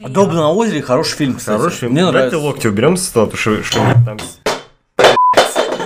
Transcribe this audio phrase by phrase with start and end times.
[0.00, 1.58] Дом на озере хороший фильм, кстати.
[1.58, 1.88] Хороший.
[1.88, 2.38] Мне Давай ты нравится.
[2.38, 4.16] локти уберем со стола, потому что, что мне там...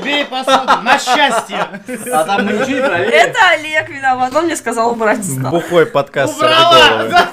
[0.04, 1.80] Бей посуду, на счастье.
[2.12, 3.14] А там мы ничего не проверили.
[3.14, 4.36] Это Олег виноват.
[4.36, 5.50] Он мне сказал убрать со стола.
[5.50, 7.04] Бухой подкаст Убрала!
[7.08, 7.28] Да,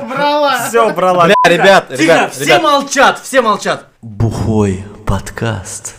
[0.00, 0.68] убрала!
[0.68, 1.24] Все убрала.
[1.24, 2.62] Бля, ребят, Тихо, ребят, все ребят.
[2.62, 3.86] молчат, все молчат.
[4.00, 5.96] Бухой подкаст.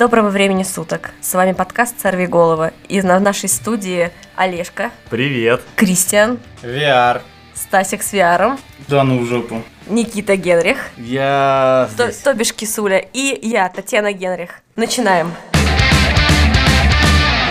[0.00, 1.10] Доброго времени суток.
[1.20, 2.72] С вами подкаст «Сорви головы».
[2.88, 5.60] И на нашей студии Олежка, Привет.
[5.76, 7.20] Кристиан, VR.
[7.52, 9.62] Стасик с Виаром, Да ну в жопу.
[9.88, 12.22] Никита Генрих, Я то, здесь.
[12.22, 14.62] то бишь Кисуля и я, Татьяна Генрих.
[14.74, 15.34] Начинаем.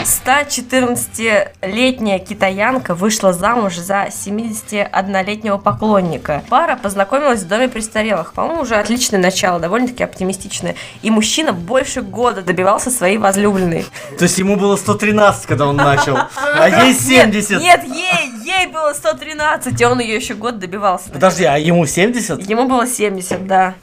[0.03, 6.43] 114-летняя китаянка вышла замуж за 71-летнего поклонника.
[6.49, 8.33] Пара познакомилась в доме престарелых.
[8.33, 10.75] По-моему, уже отличное начало, довольно-таки оптимистичное.
[11.01, 13.85] И мужчина больше года добивался своей возлюбленной.
[14.17, 17.61] То есть ему было 113, когда он начал, а ей 70.
[17.61, 21.09] Нет, нет, ей, ей было 113, и он ее еще год добивался.
[21.11, 22.49] Подожди, а ему 70?
[22.49, 23.75] Ему было 70, да.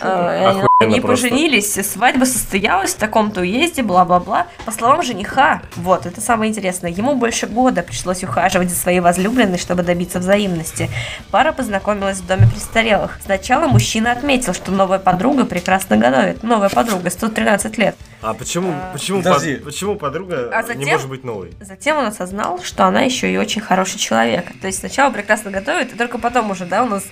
[0.00, 1.28] Э, Они, просто.
[1.28, 4.46] поженились, свадьба состоялась в таком-то уезде, бла-бла-бла.
[4.64, 9.58] По словам жениха, вот, это самое интересное, ему больше года пришлось ухаживать за своей возлюбленной,
[9.58, 10.90] чтобы добиться взаимности.
[11.30, 13.18] Пара познакомилась в доме престарелых.
[13.24, 16.42] Сначала мужчина отметил, что новая подруга прекрасно готовит.
[16.42, 17.96] Новая подруга, 113 лет.
[18.22, 19.56] А почему, почему, Подожди.
[19.56, 21.50] под- почему подруга А не затем- может быть новой?
[21.60, 24.46] Затем он осознал, что она еще и очень хороший человек.
[24.60, 27.02] То есть сначала прекрасно готовит, и только потом уже, да, у нас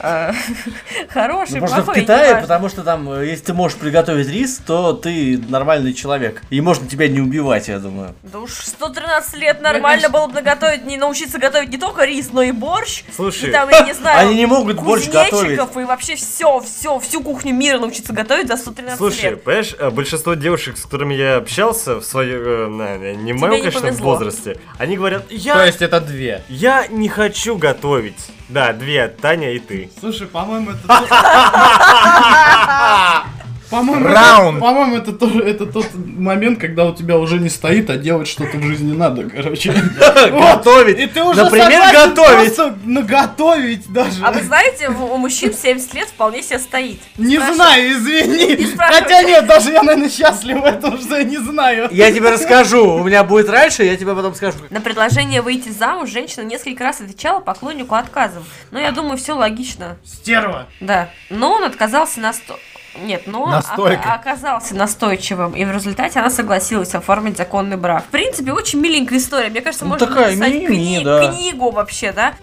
[0.00, 0.32] э,
[1.08, 2.42] хороший, Ну, просто в плохой, Китае, неважно.
[2.42, 6.42] потому что там, э, если ты можешь приготовить рис, то ты нормальный человек.
[6.50, 8.14] И можно тебя не убивать, я думаю.
[8.22, 12.42] Да уж 113 лет нормально было бы наготовить, не научиться готовить не только рис, но
[12.42, 13.04] и борщ.
[13.14, 16.98] Слушай, и там, я не знаю, Они не могут борщ кузнечиков и вообще все, все,
[16.98, 19.44] всю кухню мира научиться готовить за 113 Слушай, лет.
[19.44, 23.54] понимаешь, э, большинство девушек, с которыми я общался в своем, э, на- не в моем,
[23.54, 24.12] не конечно, повезло.
[24.12, 26.42] возрасте, они говорят, я, То есть это две.
[26.48, 28.30] я не хочу готовить.
[28.48, 29.90] Да, две, Таня и ты.
[30.00, 30.88] Слушай, по-моему, это...
[33.70, 34.56] По-моему, Раунд.
[34.56, 38.26] это, по-моему, это, тоже, это тот момент, когда у тебя уже не стоит, а делать
[38.28, 39.72] что-то в жизни надо, короче.
[40.30, 40.98] Готовить.
[40.98, 42.58] И ты уже Например, готовить.
[42.84, 44.24] наготовить даже.
[44.24, 47.00] А вы знаете, у мужчин 70 лет вполне себе стоит.
[47.18, 48.66] Не знаю, извини.
[48.76, 51.88] Хотя нет, даже я, наверное, счастлив в этом, что я не знаю.
[51.92, 52.94] Я тебе расскажу.
[52.94, 54.58] У меня будет раньше, я тебе потом скажу.
[54.70, 58.44] На предложение выйти замуж женщина несколько раз отвечала поклоннику отказом.
[58.70, 59.96] Но я думаю, все логично.
[60.04, 60.66] Стерва.
[60.80, 61.10] Да.
[61.30, 62.58] Но он отказался на сто...
[63.02, 64.00] Нет, но Настойка.
[64.00, 68.04] ока- оказался настойчивым, и в результате она согласилась оформить законный брак.
[68.04, 69.48] В принципе, очень миленькая история.
[69.50, 71.28] Мне кажется, Ну, можно такая написать ми-ми, кни- да.
[71.32, 72.34] книгу вообще, да?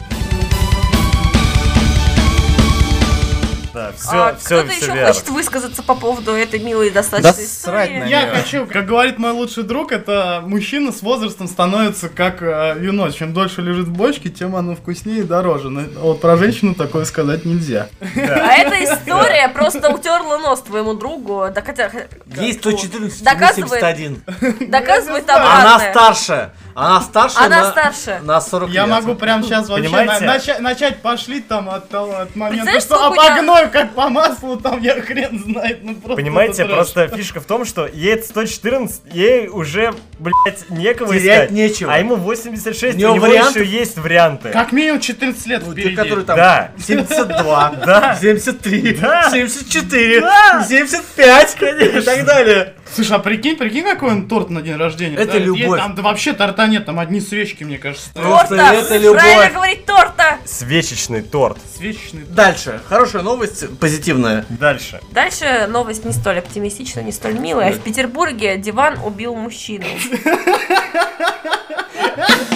[3.75, 5.13] Да, все, А все, Кто-то все еще верно.
[5.13, 7.75] хочет высказаться по поводу этой милой достаточно Да истории?
[7.75, 8.36] срать на Я неё.
[8.36, 13.09] хочу, как говорит мой лучший друг, это мужчина с возрастом становится как э, вино.
[13.12, 15.69] Чем дольше лежит в бочке, тем оно вкуснее и дороже.
[15.69, 17.90] Но вот про женщину такое сказать нельзя.
[18.02, 21.46] А эта история просто утерла нос твоему другу.
[21.53, 21.91] Да хотя...
[22.40, 23.81] Ей 114, Доказывает.
[23.81, 24.69] 71.
[24.69, 25.91] Доказывает Она обратное.
[25.91, 26.52] старше.
[26.75, 28.19] Она старше Она на, старше.
[28.22, 28.90] на 40 Я лет.
[28.90, 30.25] могу прямо сейчас вообще Понимаете?
[30.25, 34.81] на- начать, начать пошлить там от того от момента, что обогною как по маслу, там
[34.81, 35.80] я хрен знает.
[35.84, 41.44] Ну, просто Понимаете, просто фишка в том, что ей 114, ей уже, блядь, некого Терять
[41.46, 41.52] искать.
[41.52, 41.94] нечего.
[41.94, 44.50] А ему 86, У него у него вариантов- еще есть варианты.
[44.50, 45.96] Как минимум 14 лет Ну, те, впереди.
[45.96, 46.72] которые там Да.
[46.85, 48.18] 72, Да.
[48.19, 49.30] 73, Да.
[49.31, 50.66] 74, Да.
[50.68, 52.74] 75 и так далее.
[52.94, 55.16] Слушай, а прикинь, прикинь, какой он торт на день рождения.
[55.16, 55.80] Это Да, любовь.
[55.80, 58.09] Там да вообще торта нет, там одни свечки, мне кажется.
[58.14, 58.56] Торта!
[58.56, 59.22] это любовь.
[59.22, 60.38] Правильно говорить торта!
[60.46, 61.58] Свечечный торт.
[61.76, 62.24] Свечечный.
[62.24, 62.81] Дальше.
[62.88, 64.46] Хорошая новость, позитивная.
[64.50, 65.02] Дальше.
[65.12, 67.74] Дальше новость не столь оптимистичная, не столь милая.
[67.74, 69.86] В Петербурге диван убил мужчину.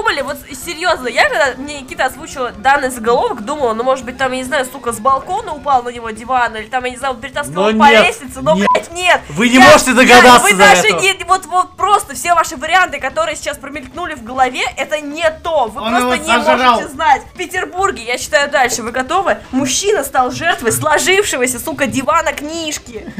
[0.00, 4.32] думали, вот серьезно, я когда мне Никита озвучила данный заголовок, думала, ну может быть там,
[4.32, 7.14] я не знаю, сука, с балкона упал на него диван, или там, я не знаю,
[7.14, 8.66] он перетаскивал Но по нет, лестнице, но, нет.
[8.72, 9.20] блядь, нет.
[9.28, 11.00] Вы не Я- можете я- догадаться Вы до даже этого.
[11.00, 15.66] не, вот, вот просто все ваши варианты, которые сейчас промелькнули в голове, это не то.
[15.66, 16.72] Вы Он просто его не сожрал.
[16.74, 17.22] можете знать.
[17.34, 19.36] В Петербурге, я считаю дальше, вы готовы?
[19.50, 23.12] Мужчина стал жертвой сложившегося, сука, дивана книжки.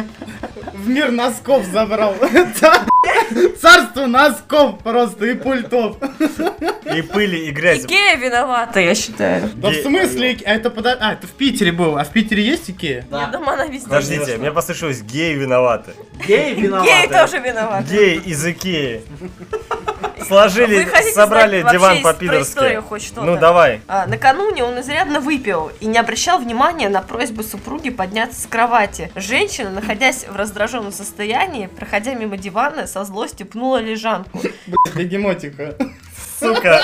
[0.81, 2.15] В мир носков забрал.
[3.61, 5.97] Царство носков просто и пультов.
[6.95, 7.87] И пыли, и грязи.
[7.87, 9.49] Икея виновата, я считаю.
[9.55, 10.39] Да в смысле?
[10.47, 12.01] А это подо- А, это в Питере было.
[12.01, 13.05] А в Питере есть Икея?
[13.11, 13.85] Я думаю, она везде.
[13.89, 15.93] Подождите, мне послышалось, геи виноваты.
[16.27, 16.91] Гей виноваты.
[16.91, 17.85] Гей тоже виноват.
[17.85, 19.03] Геи из Икеи.
[20.27, 22.79] Сложили, собрали знать диван по-пидорски.
[23.17, 23.81] Ну, давай.
[23.89, 29.11] А, накануне он изрядно выпил и не обращал внимания на просьбу супруги подняться с кровати.
[29.17, 34.41] Женщина, находясь в раздраженном состоянии, проходя мимо дивана, со злостью пнула лежанку.
[34.95, 35.77] Бегемотика.
[36.39, 36.81] Сука.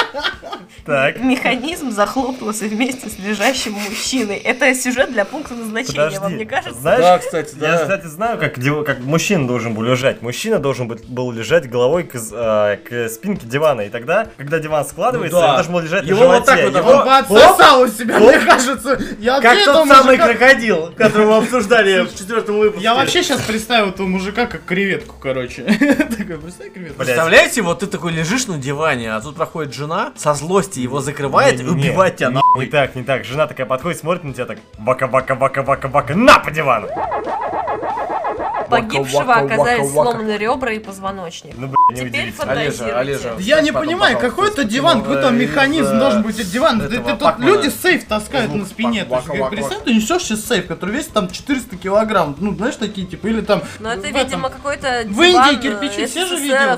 [0.84, 1.18] Так.
[1.18, 4.36] Механизм захлопнулся вместе с лежащим мужчиной.
[4.36, 6.44] Это сюжет для пункта назначения, вам не Подожди.
[6.44, 6.80] кажется?
[6.80, 7.78] Знаешь, Да, кстати, Я, да.
[7.78, 8.54] кстати, знаю, как,
[8.86, 10.22] как мужчина должен был лежать.
[10.22, 13.80] Мужчина должен был лежать головой к, а, к спинке дивана.
[13.82, 15.48] И тогда, когда диван складывается, Ну да.
[15.48, 16.80] он должен был лежать Его на вот так животе.
[16.82, 19.00] вот Его- Он бы отсосал у себя, мне кажется.
[19.18, 22.84] Я Как вообще тот самый крокодил, которого мы обсуждали в четвертом выпуске.
[22.84, 25.62] Я вообще сейчас представил этого мужика как креветку, короче.
[26.16, 26.96] Такой, представь креветку.
[26.98, 27.06] Блядь.
[27.08, 31.60] Представляете, вот ты такой лежишь на диване, а тут проходит жена, со злости его закрывает
[31.60, 32.64] и Не-не-не, убивает тебя не- нахуй.
[32.64, 33.24] Не так, не так.
[33.24, 34.58] Жена такая подходит, смотрит на тебя так.
[34.78, 36.88] Бака, бака, бака, бака, бака, на по дивану.
[38.68, 40.10] Погибшего Вака, вака, оказались вака.
[40.10, 41.54] сломаны ребра и позвоночник.
[41.56, 42.94] Ну, блин, не Теперь фантазируйте.
[42.94, 43.34] Олежа, Олежа.
[43.38, 46.50] Я не понимаю, какой это диван, его какой там из, механизм э, должен быть этот
[46.50, 46.80] диван.
[46.80, 49.04] Ты, тут люди сейф таскают на спине.
[49.04, 52.34] То есть, представь, ты несешь сейчас сейф, который весит там 400 килограмм.
[52.38, 53.62] Ну, знаешь, такие типа, или там...
[53.78, 56.76] Но это, видимо, какой-то В Индии диван, кирпичи э, все же видели, да?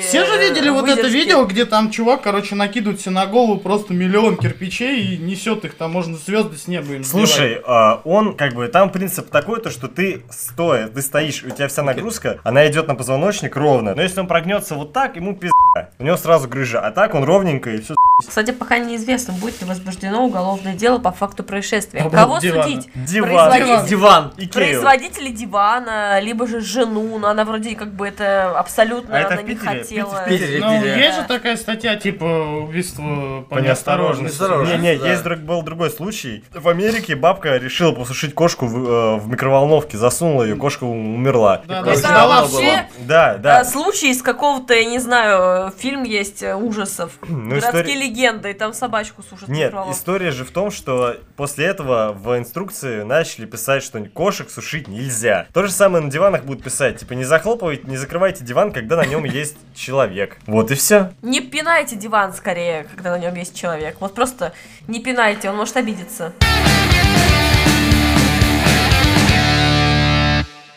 [0.00, 3.92] Все же видели вот это видео, где там чувак, короче, накидывает себе на голову просто
[3.94, 7.04] миллион кирпичей и несет их, там можно звезды с неба им.
[7.04, 11.50] Слушай, а, он как бы там принцип такой, то что ты стоя, ты стоишь, у
[11.50, 13.94] тебя вся нагрузка, она идет на позвоночник ровно.
[13.94, 15.52] Но если он прогнется вот так, ему пизда.
[15.98, 16.80] У него сразу грыжа.
[16.80, 17.94] А так он ровненько и все.
[18.26, 22.02] Кстати, пока неизвестно, будет ли возбуждено уголовное дело по факту происшествия.
[22.02, 22.62] По Кого дивана.
[22.62, 22.88] судить?
[22.94, 23.50] Диван.
[23.50, 24.32] Производитель- Диван.
[24.38, 24.50] Икею.
[24.52, 29.42] Производители дивана, либо же жену, но она вроде как бы это абсолютно А это она
[29.42, 29.70] в не Питере?
[29.88, 30.14] Хотела.
[30.24, 30.98] В Питере, Ну, Питере.
[30.98, 34.24] есть же такая статья, типа, убийство по По неосторожности.
[34.38, 34.80] неосторожности.
[34.80, 35.10] Не, не, да.
[35.10, 36.44] есть друг, был другой случай.
[36.52, 41.62] В Америке бабка решила посушить кошку в, э, в микроволновке, засунула ее, кошка умерла.
[41.66, 43.64] Да, да, Это вообще Да, э, да.
[43.64, 47.12] случай из какого-то, я не знаю, фильм есть э, ужасов.
[47.28, 51.16] Ну, Городские история- легенды, и там собачку сушат в Нет, история же в том, что
[51.36, 55.46] после этого в инструкции начали писать, что кошек сушить нельзя.
[55.52, 59.04] То же самое на диванах будут писать, типа не захлопывайте, не закрывайте диван, когда на
[59.06, 60.38] нем есть человек.
[60.46, 61.12] Вот и все.
[61.22, 63.96] Не пинайте диван скорее, когда на нем есть человек.
[64.00, 64.52] Вот просто
[64.88, 66.32] не пинайте, он может обидеться.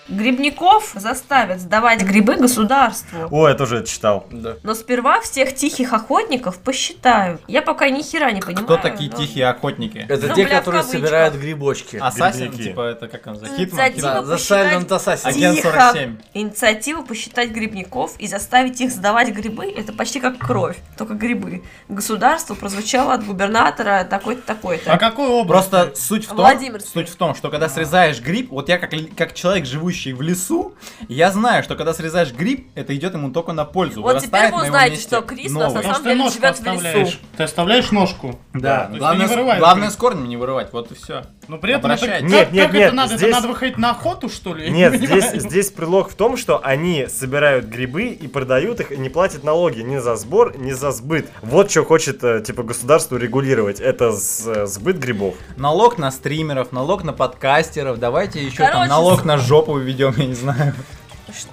[0.10, 3.28] Грибников заставят сдавать грибы государству.
[3.30, 4.26] О, я тоже это читал.
[4.32, 4.56] Да.
[4.64, 7.42] Но сперва всех тихих охотников посчитают.
[7.48, 8.66] Я пока ни хера не понимаю.
[8.66, 10.06] Кто такие но- тихие охотники?
[10.10, 11.98] Это Ну, те, бля, которые собирают грибочки.
[11.98, 12.64] Ассасин, грибники.
[12.70, 14.14] типа, это как он, за Инициатива Хитман?
[14.16, 15.28] Да, за посчитать Silent Assassin.
[15.28, 15.72] Агент тихо.
[15.72, 16.18] 47.
[16.34, 21.64] Инициатива посчитать грибников и заставить их сдавать грибы– это почти как кровь, только грибы.
[21.88, 24.92] Государство прозвучало от губернатора такой-то, такой-то.
[24.92, 25.68] А какой образ?
[25.68, 28.92] Просто суть в том, Владимир, суть в том, что когда срезаешь гриб, вот я как,
[29.16, 30.74] как человек, живущий в лесу,
[31.08, 34.02] я знаю, что когда срезаешь гриб, это идет ему только на пользу.
[34.02, 35.88] Вот Вырастает теперь вы узнаете, что Крис у нас новый.
[35.88, 37.18] на самом деле живет в лесу.
[37.38, 38.40] Ты оставляешь ножку.
[38.54, 41.24] Да, есть главное, с- главное с корнем не вырывать, вот и все.
[41.50, 42.22] Но при этом это, Обращайте.
[42.28, 43.18] как, Нет, нет, как нет, это надо?
[43.18, 44.70] здесь- Это надо выходить на охоту, что ли?
[44.70, 48.98] Нет, не здесь, здесь предлог в том, что они собирают грибы и продают их и
[48.98, 51.28] не платят налоги ни за сбор, ни за сбыт.
[51.42, 53.80] Вот что хочет, э, типа, государство регулировать.
[53.80, 55.34] Это с- э, сбыт грибов.
[55.58, 60.14] Налог на стримеров, налог на подкастеров, давайте еще Короче, там налог с- на жопу введем,
[60.18, 60.76] я не знаю.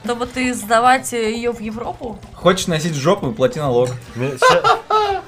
[0.05, 2.19] Чтобы ты сдавать ее в Европу?
[2.35, 3.89] Хочешь носить жопу, плати налог.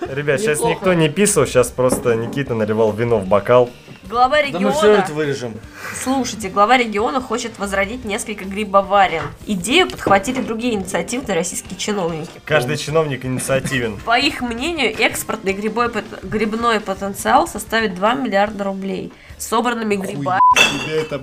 [0.08, 3.70] Ребят, сейчас никто не писал, сейчас просто Никита наливал вино в бокал.
[4.08, 5.02] Глава Да мы все региона...
[5.02, 5.54] это вырежем.
[6.02, 9.22] Слушайте, глава региона хочет возродить несколько грибоварен.
[9.46, 12.30] Идею подхватили другие инициативные российские чиновники.
[12.46, 13.98] Каждый чиновник инициативен.
[14.06, 15.90] По их мнению, экспортный грибой
[16.22, 19.12] грибной потенциал составит 2 миллиарда рублей.
[19.36, 21.20] Собранными грибами, Тебе это,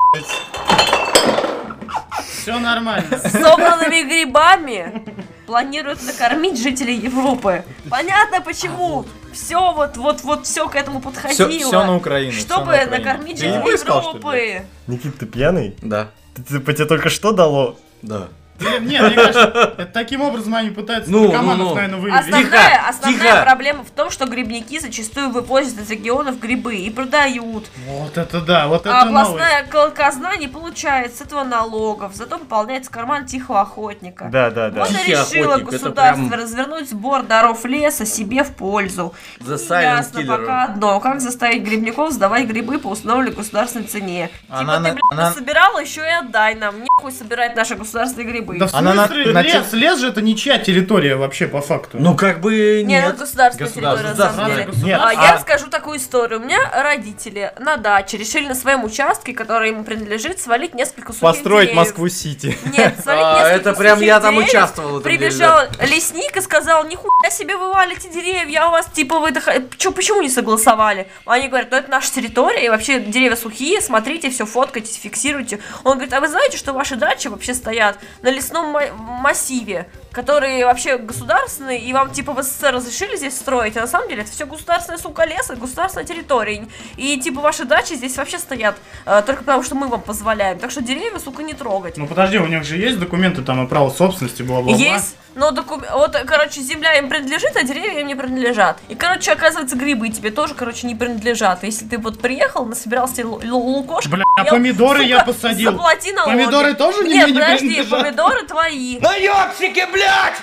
[2.41, 3.19] Все нормально.
[3.29, 5.03] собранными грибами
[5.45, 7.63] планируют накормить жителей Европы.
[7.89, 9.05] Понятно почему.
[9.33, 11.49] Все вот, вот, вот все к этому подходило.
[11.49, 12.31] Все, все на Украину.
[12.31, 12.91] Чтобы на Украину.
[12.97, 13.99] накормить жителей искал?
[14.01, 14.61] Европы.
[14.87, 15.75] Никит, ты пьяный?
[15.81, 16.09] Да.
[16.35, 17.77] Ты, ты- по тебе только что дало?
[18.01, 18.29] Да.
[18.59, 21.75] Нет, мне кажется, это таким образом они пытаются Ну, наркоманов, ну, ну.
[21.75, 22.19] наверное, вывести.
[22.29, 23.41] Основная, основная тихо.
[23.43, 27.65] проблема в том, что грибники зачастую вывозят из регионов грибы и продают.
[27.85, 29.29] Вот это да, вот это А новость.
[29.31, 34.29] областная кол- казна не получает с этого налогов, зато пополняется карман тихого охотника.
[34.31, 34.79] Да, да, да.
[34.81, 39.13] Вот и Тихий решило охотник, государство прям- развернуть сбор даров леса себе в пользу.
[39.41, 40.27] Silent Ясно Killer.
[40.37, 44.29] пока одно, как заставить грибников сдавать грибы по установленной государственной цене.
[44.49, 46.75] Она типа на- ты, блядь, она- собирала, еще и отдай нам.
[47.05, 48.57] Нехуй собирать наши государственные грибы.
[48.57, 51.97] Да в Она на- смысле, на лес, лес же это ничья территория вообще по факту.
[51.99, 53.17] Ну, как бы Не, ну нет.
[53.17, 54.69] государственная Государственная, территория, на самом деле.
[54.87, 56.39] Нет, А, а- Я расскажу такую историю.
[56.39, 61.21] У меня родители на даче решили на своем участке, который им принадлежит, свалить несколько сухих
[61.21, 61.73] Построить.
[61.75, 62.57] Москву-Сити.
[62.75, 64.49] Нет, свалить А, несколько это прям я там деревьев.
[64.49, 69.31] участвовал Прибежал лесник и сказал, нихуя себе вы валите деревья, а у вас типа вы
[69.77, 71.07] Чё, почему не согласовали?
[71.27, 75.59] Они говорят, ну это наша территория, и вообще деревья сухие, смотрите, все фоткайте, фиксируйте.
[75.83, 80.63] Он говорит, а вы знаете, что ваши дачи вообще стоят на лесном ма- массиве, который
[80.63, 84.31] вообще государственный, и вам типа в СССР разрешили здесь строить, а на самом деле это
[84.31, 86.67] все государственная, сука, лес государственная территория.
[86.95, 90.57] И типа ваши дачи здесь вообще стоят э, только потому, что мы вам позволяем.
[90.57, 91.97] Так что деревья, сука, не трогать.
[91.97, 94.77] Ну подожди, у них же есть документы там о право собственности, бла-бла-бла.
[94.77, 95.83] Есть, но докум...
[95.91, 98.77] вот, короче, земля им принадлежит, а деревья им не принадлежат.
[98.87, 101.63] И, короче, оказывается, грибы тебе тоже, короче, не принадлежат.
[101.63, 105.71] Если ты вот приехал, насобирал себе лу- лу- лукошку, Бля, а помидоры я сука, посадил.
[105.71, 106.35] Заплати налоги.
[106.35, 108.01] Помидоры тоже не- Нет, не подожди, принадлежат?
[108.01, 108.99] помидоры твои.
[108.99, 110.41] Наебщики, блядь!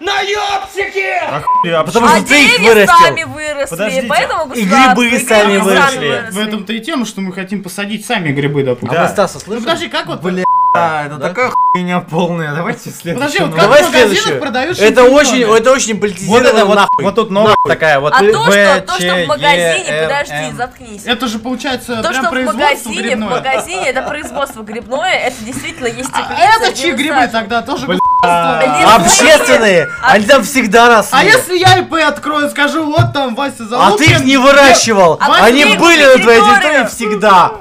[0.00, 1.06] Наебщики!
[1.22, 2.94] А хуй, а Потому А что ты их вырастил.
[2.98, 6.28] сами выросли, Подождите, поэтому и грибы и сами грибы выросли.
[6.32, 8.92] В этом-то и тема, что мы хотим посадить сами грибы, допустим.
[8.94, 9.04] Да.
[9.04, 9.64] А вы Стаса Ну слышали?
[9.64, 10.20] подожди, как вот...
[10.20, 10.44] Бля,
[10.76, 12.52] это такая хуйня полная.
[12.52, 13.14] Давайте следующую.
[13.14, 14.40] Подожди, вот как Давай в магазинах следующее.
[14.40, 17.04] продают Это очень, это очень Вот политизировано это вот, нахуй.
[17.04, 21.02] вот тут новость такая, вот А то, что, то, что в магазине, подожди, заткнись.
[21.04, 25.86] Это же получается То, прям что в магазине, в магазине это производство грибное, это действительно
[25.86, 27.62] есть А это чьи грибы тогда?
[27.62, 27.86] Тоже?
[28.24, 31.16] Общественные, А- они там всегда росли.
[31.16, 33.96] А если я ИП открою, скажу, вот там Вася А Залупин.
[34.06, 37.52] ты их не выращивал, А они были на твоей территории всегда.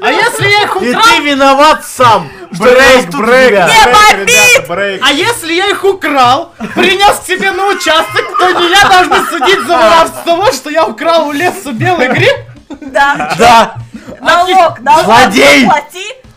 [0.00, 1.04] А если я их И украл?
[1.04, 2.28] ты виноват сам,
[2.58, 5.02] Брейк, брейк, ребята, брейк.
[5.04, 9.76] А если я их украл, принес к себе на участок, то меня должны судить за
[9.78, 12.36] воровство, что я украл у леса белый гриб?
[12.80, 13.74] Да, Да,
[14.20, 15.68] налог, налог Злодей!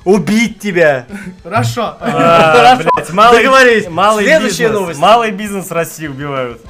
[0.03, 1.05] убить тебя.
[1.43, 1.97] Хорошо.
[1.99, 3.89] А, блядь, малый, Договорились.
[3.89, 4.79] малый Следующая бизнес.
[4.79, 4.99] новость.
[4.99, 6.61] Малый бизнес России убивают.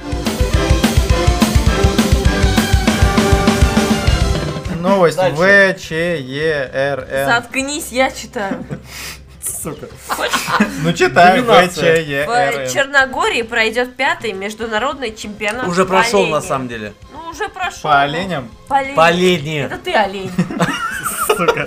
[4.80, 5.76] Новость Дальше.
[5.78, 7.26] ВЧЕРМ.
[7.26, 8.64] Заткнись, я читаю.
[9.46, 9.86] Сука.
[10.82, 11.40] Ну читай.
[11.40, 12.72] В.
[12.72, 16.94] Черногории пройдет пятый международный чемпионат Уже прошел на самом деле.
[17.12, 17.82] Ну, уже прошел.
[17.82, 18.48] По оленям?
[18.68, 19.66] По оленям.
[19.66, 20.30] Это ты олень.
[21.28, 21.64] Сука.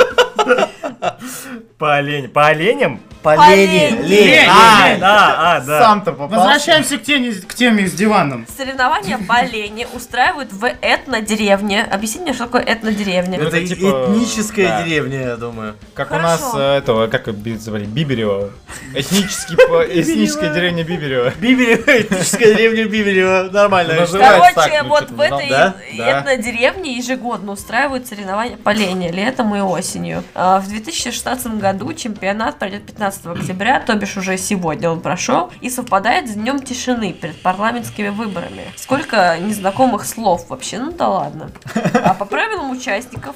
[1.77, 2.31] По оленям.
[2.31, 2.99] По оленям?
[3.21, 4.01] По лени.
[4.01, 4.27] Лень.
[4.27, 4.47] Лень.
[4.49, 5.81] А, да, а, да.
[5.81, 6.39] Сам-то попал.
[6.39, 8.45] Возвращаемся к теме, к теме с диваном.
[8.55, 11.83] Соревнования по олене устраивают в этнодеревне.
[11.83, 13.37] Объясни мне, что такое этнодеревня.
[13.37, 14.83] Это это типа, этническая да.
[14.83, 15.75] деревня, я думаю.
[15.93, 16.29] Как у Хорошо.
[16.29, 17.27] нас э, этого, как
[17.59, 18.51] звали, Биберева.
[18.93, 21.33] Этнический, по- этническая деревня Биберева.
[21.39, 23.49] Биберева, этническая деревня Биберева.
[23.51, 23.95] Нормально.
[23.95, 30.23] Называется Короче, вот в этой этнодеревне ежегодно устраивают соревнования по лени летом и осенью.
[30.35, 35.69] А, В 2016 году чемпионат пройдет 15 октября, то бишь уже сегодня он прошел, и
[35.69, 38.65] совпадает с днем тишины перед парламентскими выборами.
[38.75, 41.51] Сколько незнакомых слов вообще, ну да ладно.
[41.93, 43.35] А по правилам участников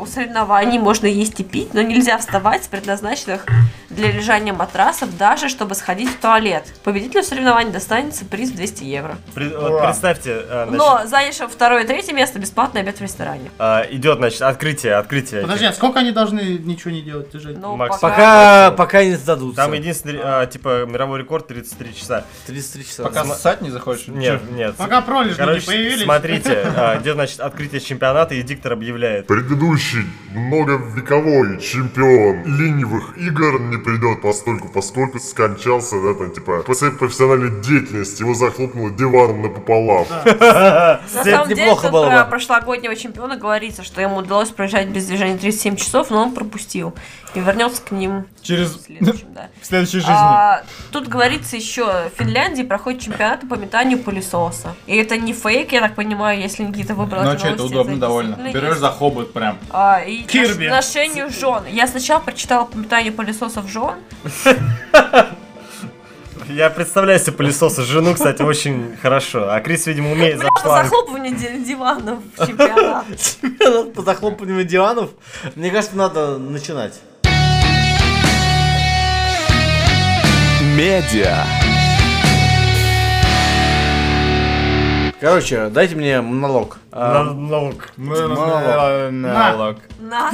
[0.00, 3.46] у соревнований можно есть и пить, но нельзя вставать с предназначенных
[3.90, 6.64] для лежания матрасов, даже чтобы сходить в туалет.
[6.84, 9.16] Победителю соревнований достанется приз в 200 евро.
[9.34, 9.86] При- вот Ура.
[9.86, 13.50] представьте, а, значит, Но занявшим второе и третье место бесплатный обед в ресторане.
[13.58, 15.42] а, идет, значит, открытие, открытие.
[15.42, 17.56] Подожди, а сколько они должны ничего не делать, же?
[17.56, 19.56] Ну, Макс, Пока, пока не сдадутся.
[19.62, 22.24] Там единственный, а, типа, мировой рекорд 33 часа.
[22.46, 23.02] 33 часа.
[23.04, 24.08] Пока ссать не захочешь?
[24.08, 24.76] Нет, нет.
[24.76, 26.02] Пока пролежни не Короче, появились.
[26.04, 29.26] смотрите, а, идет, значит, открытие чемпионата, и диктор объявляет.
[29.38, 30.04] Предыдущий
[30.34, 37.60] многовековой чемпион ленивых игр не придет постольку, поскольку скончался, да, там, типа, по своей профессиональной
[37.60, 40.06] деятельности его захлопнуло диваном напополам.
[40.24, 46.10] На самом деле, про прошлогоднего чемпиона говорится, что ему удалось проезжать без движения 37 часов,
[46.10, 46.94] но он пропустил.
[47.34, 48.70] И вернется к ним Через...
[48.70, 49.48] в следующем, да.
[49.60, 50.12] В следующей жизни.
[50.12, 54.74] А, тут говорится еще, в Финляндии проходит чемпионаты по метанию пылесоса.
[54.86, 58.34] И это не фейк, я так понимаю, если Никита выбрал Ну что, это удобно довольно.
[58.36, 58.80] Берешь есть.
[58.80, 59.58] за хобот прям.
[59.70, 60.66] А, и Кирби.
[60.66, 61.64] к ношению жен.
[61.70, 63.94] Я сначала прочитала по метанию пылесосов жен,
[66.48, 69.50] Я представляю себе пылесоса жену, кстати, очень хорошо.
[69.50, 70.84] А Крис, видимо, умеет за шланг.
[70.84, 73.04] захлопыванию ди- диванов в чемпионат.
[73.42, 75.10] Чемпионат по захлопыванию диванов.
[75.56, 76.94] Мне кажется, надо начинать.
[80.78, 81.34] Медиа.
[85.20, 86.78] Короче, дайте мне монолог.
[86.92, 87.88] Налог.
[87.96, 89.76] Налог.
[89.98, 90.30] На.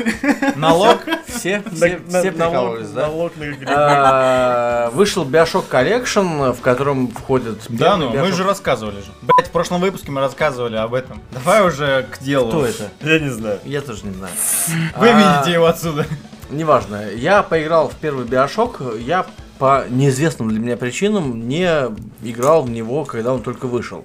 [0.55, 0.99] Налог?
[1.27, 3.07] Все, все, все прикалывались, да?
[3.07, 3.47] Налог на.
[3.69, 7.61] А, Вышел Bioshock Collection, в котором входит...
[7.71, 9.13] Да, ну мы же рассказывали же.
[9.23, 11.23] Блять, в прошлом выпуске мы рассказывали об этом.
[11.31, 12.49] Давай уже к делу.
[12.49, 12.91] Кто это?
[13.01, 13.61] Я не знаю.
[13.65, 14.35] Я тоже не знаю.
[14.99, 16.07] Вы А, видите его отсюда.
[16.51, 17.11] Неважно.
[17.15, 19.25] Я поиграл в первый Bioshock, я
[19.59, 21.69] по неизвестным для меня причинам не
[22.23, 24.05] играл в него, когда он только вышел.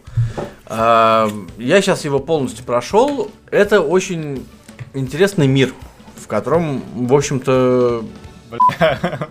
[0.65, 3.31] А, Я сейчас его полностью прошел.
[3.49, 4.45] Это очень
[4.93, 5.73] интересный мир,
[6.15, 8.03] в котором, в общем-то...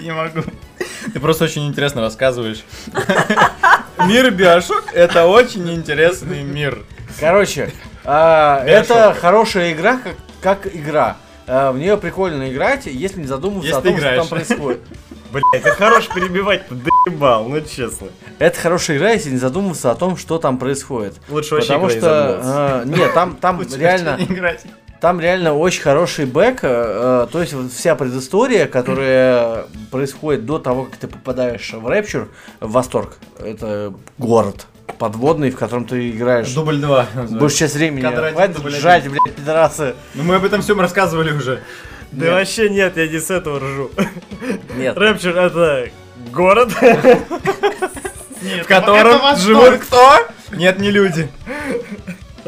[0.00, 0.42] Не могу.
[1.12, 2.64] Ты просто очень интересно рассказываешь.
[4.06, 6.84] Мир Биошок— это очень интересный мир.
[7.18, 7.72] Короче,
[8.04, 10.00] а, это хорошая игра,
[10.40, 11.16] как игра.
[11.48, 14.28] А, В нее прикольно играть, если не задумываться Если о том, ты что там играешь.
[14.28, 14.80] происходит.
[15.32, 18.08] Блять, это хорош перебивать, доебал, ну честно.
[18.38, 21.16] Это хорошая игра, если не задумываться о том, что там происходит.
[21.28, 22.52] Лучше вообще Потому не что, задумываться.
[22.54, 24.18] а, нет, там, там реально,
[25.00, 30.58] там реально очень хороший бэк, э, э, то есть вот вся предыстория, которая происходит до
[30.58, 32.28] того, как ты попадаешь в Рэпчур,
[32.60, 33.18] в восторг.
[33.38, 34.66] Это город
[34.98, 36.52] подводный, в котором ты играешь.
[36.52, 37.06] Дубль 2.
[37.30, 38.04] Большую часть времени.
[38.04, 39.94] Один, Хватит жать, блядь, пидорасы.
[40.14, 41.62] Ну мы об этом всем рассказывали уже.
[42.12, 43.90] Да вообще нет, я не с этого ржу.
[44.76, 44.96] Нет.
[44.96, 45.90] Рэпчер это
[46.32, 46.72] город.
[48.40, 50.26] Нет, В котором живут кто?
[50.52, 51.28] Нет, не люди.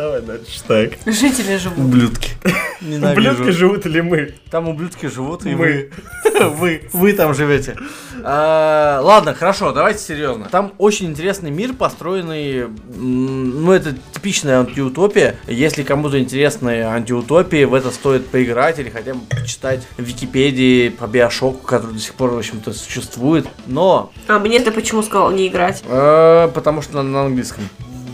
[0.01, 0.93] Давай дальше так.
[1.05, 1.79] Жители живут.
[1.79, 2.31] Ублюдки.
[2.43, 3.53] Ублюдки Ненавижу.
[3.53, 4.35] живут или мы?
[4.51, 5.91] Там ублюдки живут, и Мы.
[6.41, 6.89] вы.
[6.95, 7.77] Вы, там живете.
[8.25, 10.49] А, ладно, хорошо, давайте серьезно.
[10.51, 12.69] Там очень интересный мир, построенный.
[12.97, 15.37] Ну, это типичная антиутопия.
[15.47, 21.07] Если кому-то интересны антиутопии, в это стоит поиграть или хотя бы почитать в Википедии по
[21.09, 23.47] биошоку, который до сих пор, в общем-то, существует.
[23.67, 25.83] Но А мне ты почему сказал не играть?
[25.87, 27.65] Э, потому что на английском.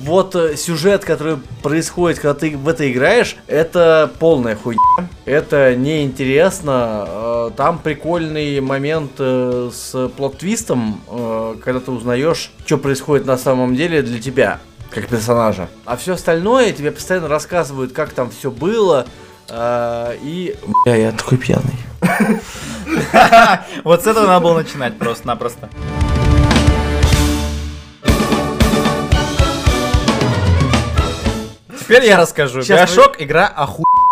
[0.07, 4.79] Вот э, сюжет, который происходит, когда ты в это играешь, это полная хуйня.
[5.25, 7.05] Это неинтересно.
[7.09, 13.75] Э, там прикольный момент э, с плот-твистом, э, когда ты узнаешь, что происходит на самом
[13.75, 14.61] деле для тебя,
[14.91, 15.69] как персонажа.
[15.85, 19.07] А все остальное тебе постоянно рассказывают, как там все было.
[19.51, 20.57] и...
[20.85, 21.77] Бля, я такой пьяный.
[23.85, 25.69] Вот с этого надо было начинать просто-напросто.
[31.87, 32.63] Теперь я расскажу.
[32.63, 33.47] Щас Биошок игра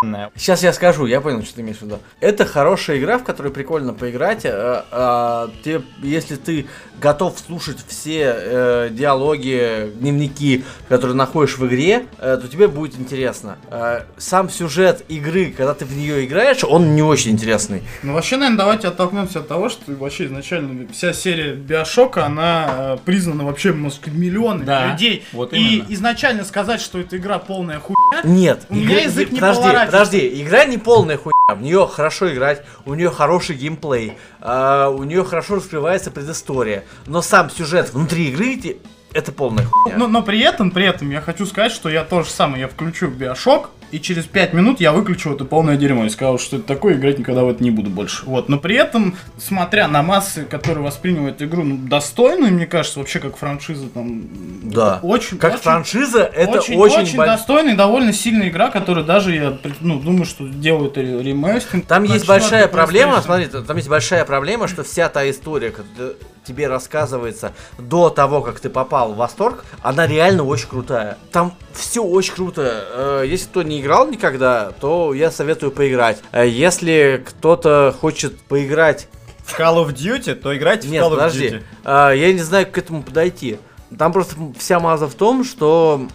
[0.05, 0.31] охуенная.
[0.37, 1.99] Сейчас я скажу, я понял, что ты имеешь в виду.
[2.21, 4.45] Это хорошая игра, в которой прикольно поиграть.
[4.45, 6.67] э, а, те- если ты
[7.01, 13.57] готов слушать все э, диалоги, дневники, которые находишь в игре, э, то тебе будет интересно.
[13.71, 17.83] Э, сам сюжет игры, когда ты в нее играешь, он не очень интересный.
[18.03, 22.99] Ну вообще, наверное, давайте оттолкнемся от того, что вообще изначально вся серия Биошока, она э,
[23.05, 25.25] признана вообще, может миллионами Да, людей.
[25.33, 25.87] вот И именно.
[25.95, 29.94] изначально сказать, что эта игра полная хуйня, Нет, У меня язык не подожди, поворачивается.
[29.95, 31.55] Подожди, игра не полная хуйня.
[31.55, 36.83] В нее хорошо играть, у нее хороший геймплей, а, у нее хорошо раскрывается предыстория.
[37.07, 38.79] Но сам сюжет внутри игры
[39.13, 39.97] это полная хуйня.
[39.97, 42.69] но, но при этом, при этом я хочу сказать, что я то же самое, я
[42.69, 46.67] включу Биошок, и через 5 минут я выключу это полное дерьмо и сказал, что это
[46.67, 48.25] такое, играть никогда в это не буду больше.
[48.27, 53.21] Вот, но при этом, смотря на массы, которые воспринимают игру ну, достойную, мне кажется, вообще
[53.21, 54.25] как франшиза там...
[54.65, 54.99] Да.
[55.05, 59.07] Очень, Как очень- франшиза, это очень, очень, очень боль- достойная и довольно сильная игра, которую
[59.07, 61.87] даже я ну, думаю, что делают ре- ремастинг.
[61.87, 66.69] Там есть большая проблема, смотри, там есть большая проблема, что вся та история, которая тебе
[66.69, 71.17] рассказывается до того, как ты попал в восторг, она реально очень крутая.
[71.33, 72.87] Там все очень круто.
[73.23, 76.19] Э, Если кто не играл никогда, то я советую поиграть.
[76.33, 79.09] Э, Если кто-то хочет поиграть
[79.45, 81.47] В Call of Duty, то играйте Нет, в Call of подожди.
[81.49, 81.63] Duty.
[81.85, 83.59] А, я не знаю, как к этому подойти.
[83.99, 86.09] Там просто вся маза в том, что...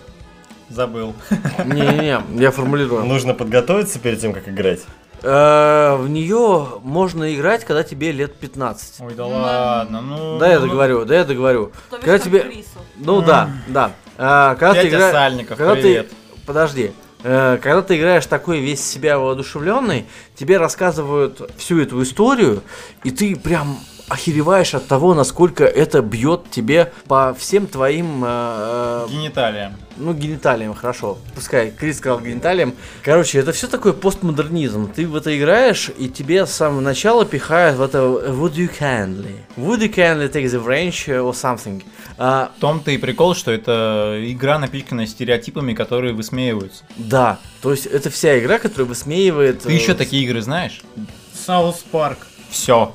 [0.70, 1.14] Забыл.
[1.66, 3.04] Не-не-не, я формулирую.
[3.06, 4.82] Нужно подготовиться перед тем, как играть.
[5.22, 9.02] Э, В нее можно играть, когда тебе лет 15.
[9.02, 10.40] Ой, да ладно, ну...
[10.40, 11.72] Да, я ну, договорю, да, я договорю.
[11.92, 12.40] То Когда тебе...
[12.40, 12.80] Крису.
[12.98, 13.92] Ну да, да.
[14.18, 16.10] А, когда ты игра- Сальников, когда привет.
[16.10, 16.16] ты...
[16.48, 16.92] Подожди.
[17.24, 20.06] Э, Когда ты играешь такой весь себя воодушевленный,
[20.36, 22.62] тебе рассказывают всю эту историю,
[23.04, 23.78] и ты прям
[24.10, 29.76] охереваешь от того, насколько это бьет тебе по всем твоим э, э, Гениталия.
[29.98, 31.18] ну, гениталиям, хорошо.
[31.36, 32.74] Пускай Крис сказал гениталиям.
[33.04, 34.92] Короче, это все такой постмодернизм.
[34.92, 39.36] Ты в это играешь, и тебе с самого начала пихают в это Would you kindly?
[39.58, 41.84] Would you kindly take the wrench or something?
[42.18, 46.84] А, В том-то и прикол, что это игра, напичканная стереотипами, которые высмеиваются.
[46.98, 49.64] да, то есть это вся игра, которая высмеивает...
[49.64, 50.82] Ты э, еще такие игры знаешь?
[51.34, 52.20] South Park.
[52.50, 52.94] Все.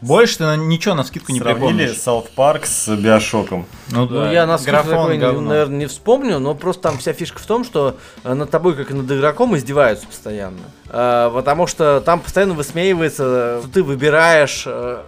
[0.00, 1.98] Больше ты на- ничего навскидку не Сравнили припомнишь.
[2.00, 3.66] South Park с Биошоком.
[3.90, 4.32] Ну, Ну, да.
[4.32, 8.32] я навскидку такой, наверное, не вспомню, но просто там вся фишка в том, что э,
[8.34, 10.60] над тобой, как и над игроком, издеваются постоянно.
[10.88, 15.02] Э, Потому что там постоянно высмеивается, что ты выбираешь э,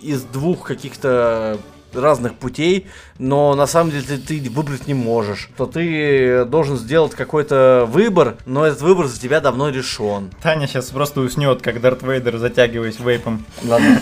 [0.00, 1.58] из двух каких-то
[1.94, 2.86] разных путей,
[3.18, 5.48] но на самом деле ты, ты выбрать не можешь.
[5.56, 10.30] То ты должен сделать какой-то выбор, но этот выбор за тебя давно решен.
[10.42, 13.44] Таня сейчас просто уснет, как Дарт Вейдер, затягиваясь вейпом.
[13.62, 14.00] Ладно,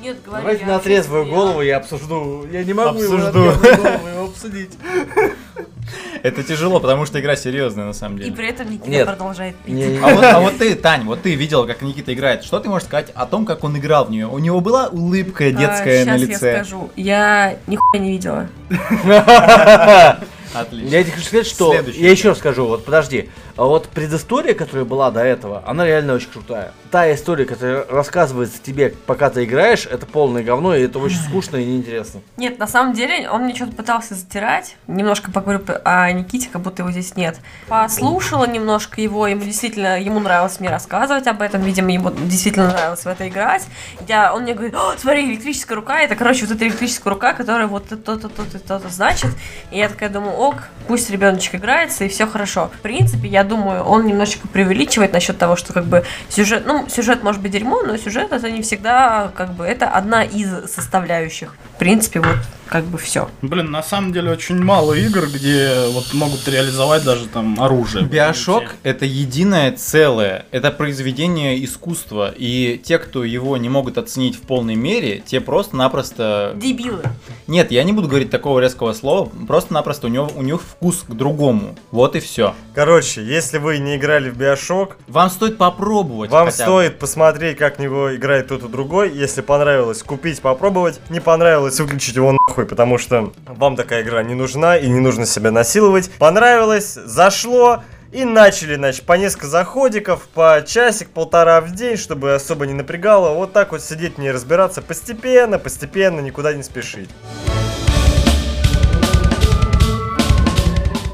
[0.00, 2.46] Нет, говори, давайте на трезвую голову я обсужду.
[2.50, 3.52] Я не могу его на Обсужду.
[3.60, 4.70] трезвую голову его обсудить.
[6.22, 8.36] Это тяжело, потому что игра серьезная на самом И деле.
[8.36, 9.06] при этом Никита Нет.
[9.06, 9.74] продолжает пить.
[9.74, 12.44] Не- А вот, а вот ты, Тань, вот ты видел, как Никита играет.
[12.44, 14.26] Что ты можешь сказать о том, как он играл в нее?
[14.26, 16.52] У него была улыбка детская А, на лице.
[16.52, 16.90] я скажу.
[16.96, 18.48] Я нихуя не видела.
[20.52, 20.88] Отлично.
[20.88, 21.72] Я тебе хочу сказать, что...
[21.72, 22.02] Следующий.
[22.02, 23.30] Я еще раз скажу, вот подожди.
[23.56, 26.72] А вот предыстория, которая была до этого, она реально очень крутая.
[26.90, 31.56] Та история, которая рассказывается тебе, пока ты играешь, это полное говно, и это очень скучно
[31.56, 32.20] и неинтересно.
[32.36, 34.76] Нет, на самом деле он мне что-то пытался затирать.
[34.86, 37.38] Немножко поговорю о Никите, как будто его здесь нет.
[37.68, 43.00] Послушала немножко его, ему действительно, ему нравилось мне рассказывать об этом, видимо, ему действительно нравилось
[43.00, 43.66] в это играть.
[44.08, 47.66] Я, он мне говорит, «О, смотри, электрическая рука, это, короче, вот эта электрическая рука, которая
[47.66, 49.30] вот то-то, то-то, то-то значит.
[49.70, 50.56] И я такая думаю, ок,
[50.88, 52.70] пусть ребеночек играется, и все хорошо.
[52.78, 57.22] В принципе, я думаю, он немножечко преувеличивает насчет того, что как бы сюжет, ну, сюжет
[57.22, 61.54] может быть дерьмо, но сюжет это не всегда, как бы, это одна из составляющих.
[61.74, 62.38] В принципе, вот
[62.70, 63.28] как бы все.
[63.42, 68.04] Блин, на самом деле очень мало игр, где вот могут реализовать даже там оружие.
[68.04, 74.42] Биошок это единое целое, это произведение искусства, и те, кто его не могут оценить в
[74.42, 76.52] полной мере, те просто-напросто...
[76.54, 77.02] Дебилы.
[77.48, 81.12] Нет, я не буду говорить такого резкого слова, просто-напросто у него у них вкус к
[81.12, 81.74] другому.
[81.90, 82.54] Вот и все.
[82.74, 86.30] Короче, если вы не играли в Биошок, Вам стоит попробовать.
[86.30, 86.70] вам хотя бы.
[86.70, 89.10] стоит посмотреть, как в него играет тот и другой.
[89.12, 91.00] Если понравилось, купить, попробовать.
[91.10, 95.26] Не понравилось, выключить его нахуй, потому что вам такая игра не нужна и не нужно
[95.26, 96.10] себя насиловать.
[96.18, 97.82] Понравилось, зашло.
[98.12, 103.34] И начали, значит, по несколько заходиков, по часик-полтора в день, чтобы особо не напрягало.
[103.36, 107.08] Вот так вот сидеть не разбираться постепенно, постепенно, никуда не спешить.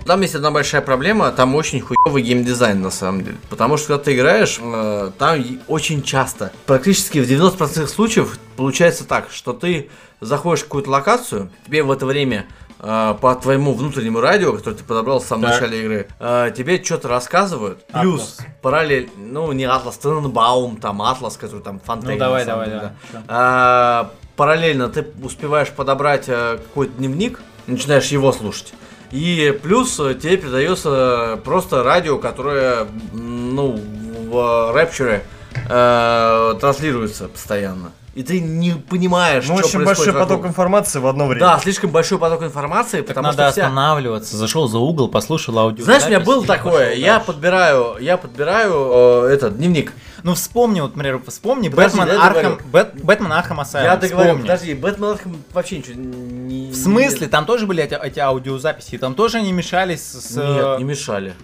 [0.07, 3.37] Там есть одна большая проблема, там очень хуёвый геймдизайн на самом деле.
[3.51, 9.31] Потому что когда ты играешь, э, там очень часто, практически в 90% случаев получается так,
[9.31, 9.90] что ты
[10.21, 12.47] заходишь в какую-то локацию, тебе в это время
[12.79, 15.61] э, по твоему внутреннему радио, которое ты подобрал в самом Так.
[15.61, 17.85] начале игры, э, тебе что-то рассказывают.
[17.87, 22.14] Плюс параллель, ну не Атлас, Тененбаум, там Атлас, который там Фонтейн.
[22.14, 22.92] Ну, давай, давай, деле, давай.
[23.12, 23.23] да.
[23.29, 28.73] А, параллельно ты успеваешь подобрать э, какой-то дневник, начинаешь его слушать.
[29.16, 33.81] И плюс э, тебе передается просто радио, которое, ну,
[34.29, 35.22] в Рэпчере
[35.70, 37.92] э, транслируется постоянно.
[38.16, 40.46] И ты не понимаешь, Ну, что очень происходит большой поток вокруг.
[40.50, 41.40] информации в одно время.
[41.48, 43.62] Да, слишком большой поток информации, Так потому надо что вся...
[43.64, 44.37] останавливаться.
[44.38, 45.85] Зашел за угол, послушал аудио.
[45.85, 49.92] Знаешь, у меня было такое, я подбираю, я подбираю э, этот дневник.
[50.22, 53.90] Ну вспомни, вот, например, вспомни Подожди, Batman Arkham, Bat- Batman Arkham Asylum.
[53.92, 54.42] я договорю, вспомни.
[54.42, 56.70] подожди, Batman Arkham вообще ничего не...
[56.72, 57.29] В смысле?
[57.29, 60.35] Там тоже были эти, эти аудиозаписи, там тоже они мешались с...
[60.37, 61.35] Нет, э, не мешали.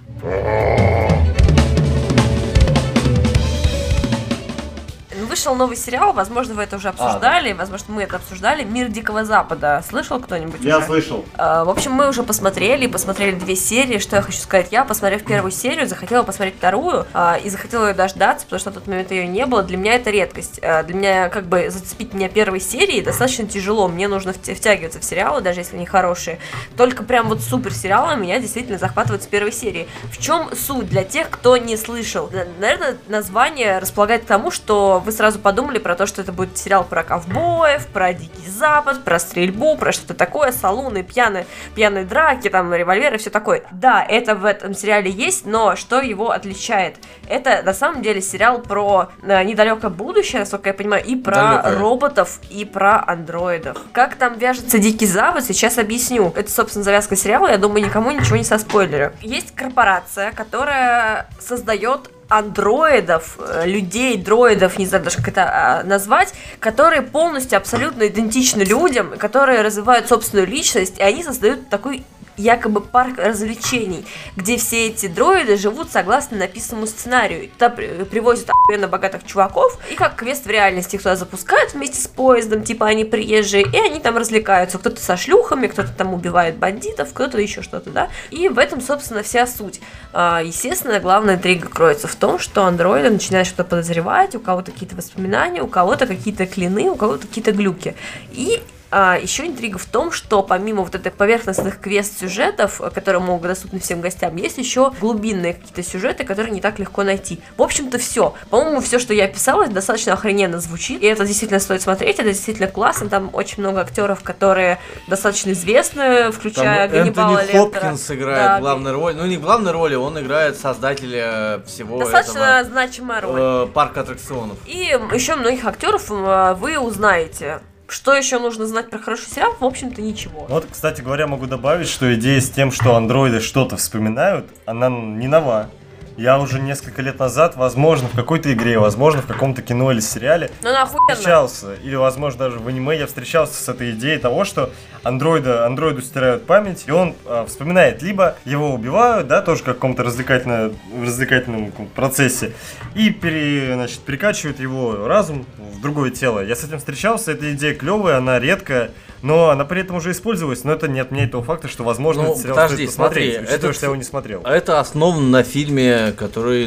[5.33, 8.65] Вышел новый сериал, возможно, вы это уже обсуждали, возможно, мы это обсуждали.
[8.65, 9.83] Мир Дикого Запада.
[9.89, 10.83] Слышал кто-нибудь уже?
[10.85, 11.25] слышал.
[11.39, 13.97] А, В общем, мы уже посмотрели, посмотрели две серии.
[13.97, 14.69] Что я хочу сказать?
[14.73, 18.75] Я, посмотрев первую серию, захотела посмотреть вторую а, и захотела ее дождаться, потому что на
[18.75, 19.63] тот момент ее не было.
[19.63, 20.61] Для меня это редкость.
[20.63, 23.89] А, Для меня, как бы, зацепить меня первой серии достаточно тяжело.
[23.89, 26.41] Мне нужно втя- втягиваться в сериалы, даже если они хорошие.
[26.77, 29.89] Только прям вот супер сериалы меня действительно захватывают с первой серии.
[30.13, 32.31] В чем суть для тех, кто не слышал?
[32.61, 36.83] Наверное, название располагает к тому, что вы сразу подумали про то, что это будет сериал
[36.83, 42.75] про ковбоев, про Дикий Запад, про стрельбу, про что-то такое, салуны, пьяные, пьяные драки, там,
[42.75, 43.63] револьверы, все такое.
[43.71, 46.97] Да, это в этом сериале есть, но что его отличает?
[47.29, 51.79] Это на самом деле сериал про э, недалекое будущее, насколько я понимаю, и про Далекое.
[51.79, 53.79] роботов, и про андроидов.
[53.93, 56.33] Как там вяжется Дикий Запад, сейчас объясню.
[56.35, 59.13] Это, собственно, завязка сериала, я думаю, никому ничего не со спойлерю.
[59.21, 66.33] Есть корпорация, которая создает андроидов, э, людей, дроидов, не знаю даже как это а, назвать,
[66.61, 72.05] которые полностью абсолютно идентичны людям, которые развивают собственную личность, и они создают такой
[72.37, 74.05] якобы парк развлечений,
[74.37, 77.51] где все эти дроиды живут согласно написанному сценарию.
[77.51, 82.01] Туда при- привозят охуенно богатых чуваков, и как квест в реальности их туда запускают вместе
[82.01, 84.79] с поездом, типа они приезжие, и они там развлекаются.
[84.79, 88.09] Кто-то со шлюхами, кто-то там убивает бандитов, кто-то еще что-то, да.
[88.31, 89.81] И в этом, собственно, вся суть.
[90.13, 94.97] А, Естественно, главная интрига кроется в том, что андроиды начинают что-то подозревать, у кого-то какие-то
[94.97, 97.95] воспоминания, у кого-то какие-то клины, у кого-то какие-то глюки.
[98.33, 98.63] И
[98.95, 103.81] а, еще интрига в том, что помимо вот этих поверхностных квест-сюжетов, э, которые могут доступны
[103.81, 107.41] всем гостям, есть еще глубинные какие-то сюжеты, которые не так легко найти.
[107.57, 108.35] В общем-то, все.
[108.51, 111.03] По-моему, все, что я описала, достаточно охрененно звучит.
[111.03, 113.09] И это действительно стоит смотреть, это действительно классно.
[113.09, 114.79] Там очень много актеров, которые
[115.09, 117.81] достаточно известны, Там включая Ганнибала Энтони Лектора.
[117.81, 119.15] Хопкинс играет Да, главную роль.
[119.17, 123.41] Ну, не главную роль, он играет создателя всего Достаточно этого значимая роль.
[123.41, 124.59] э, парка аттракционов.
[124.67, 127.61] И еще многих актеров э, вы узнаете.
[127.93, 129.55] Что еще нужно знать про хороший сериал?
[129.61, 130.47] В общем-то, ничего.
[130.49, 135.29] Вот, кстати говоря, могу добавить, что идея с тем, что андроиды что-то вспоминают, она не
[135.29, 135.69] нова.
[136.17, 140.51] Я уже несколько лет назад, возможно, в какой-то игре, возможно, в каком-то кино или сериале
[140.63, 144.71] Ну, встречался, или, возможно, даже в аниме я встречался с этой идеей того, что
[145.03, 150.03] андроида, андроиду стирают память, и он а, вспоминает, либо его убивают, да, тоже в каком-то
[150.03, 152.53] развлекательном, развлекательном процессе,
[152.95, 156.41] и пере, значит, перекачивают его разум в другое тело.
[156.41, 158.91] Я с этим встречался, эта идея клевая, она редкая,
[159.23, 162.29] но она при этом уже использовалась, но это не отменяет того факта, что, возможно, Ну,
[162.31, 164.41] этот сериал подожди, стоит посмотреть, смотри, учитывая, этот- что я его не смотрел.
[164.45, 166.65] А Это основано на фильме, который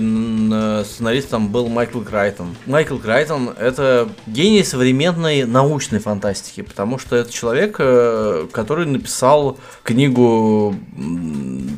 [0.85, 2.55] сценаристом был Майкл Крайтон.
[2.65, 10.75] Майкл Крайтон— это гений современной научной фантастики, потому что это человек, э, который написал книгу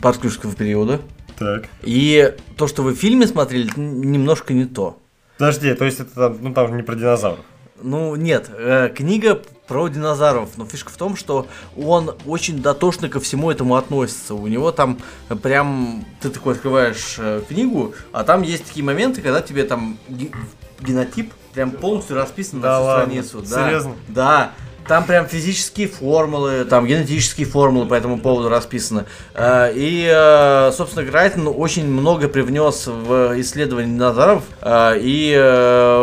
[0.02, 1.02] «Подключка периода».
[1.38, 1.66] Так.
[1.84, 4.98] И то, что вы в фильме смотрели, немножко не то.
[5.38, 7.46] Подожди, то есть это ну, там не про динозавров.
[7.82, 13.20] Ну, нет, э, книга про динозавров, но фишка в том, что он очень дотошно ко
[13.20, 14.34] всему этому относится.
[14.34, 14.98] У него там
[15.44, 20.32] прям, ты такой открываешь э, книгу, а там есть такие моменты, когда тебе там ге-
[20.80, 23.04] генотип прям полностью расписан Да на всю ладно?
[23.24, 23.42] страницу.
[23.50, 23.92] Да, Серьезно?
[24.08, 24.52] Да.
[24.88, 29.04] Там прям физические формулы, там генетические формулы по этому поводу расписаны.
[29.34, 34.44] Э, И, э, собственно, Грайтон очень много привнес в исследование динозавров.
[34.66, 35.36] И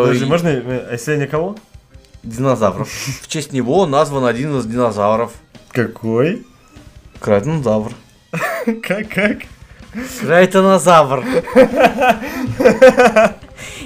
[0.05, 0.49] Подожди, можно,
[0.95, 1.57] исследование кого?
[2.25, 2.89] Динозавров.
[3.23, 5.33] В честь него назван один из динозавров.
[5.71, 6.47] Какой?
[7.21, 7.93] Крайтонозавр.
[8.83, 9.39] Как, как?
[10.21, 11.25] Крайтонозавр.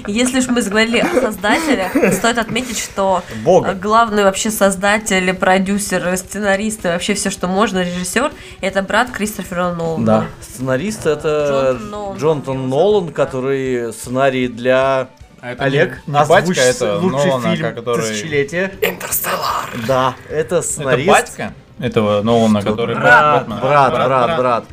[0.07, 3.73] Если уж мы заговорили о создателях, стоит отметить, что Бога.
[3.73, 10.05] главный вообще создатель, продюсер, сценарист и вообще все, что можно, режиссер, это брат Кристофера Нолана.
[10.05, 10.25] Да.
[10.41, 12.17] Сценарист это Джонатан Нолан.
[12.17, 15.09] Джонатан Нолан, который сценарий для
[15.41, 16.01] А это Олег.
[16.07, 18.01] не, не батька, озвучь это лучший Нолана, фильм который...
[18.09, 18.71] тысячелетия.
[18.81, 19.69] Интерстеллар.
[19.87, 21.07] Да, это Это сценарист.
[21.09, 22.95] батька этого Нолана, который...
[22.95, 23.61] Брат, Бэтмена?
[23.61, 24.65] брат, А, брат, брат.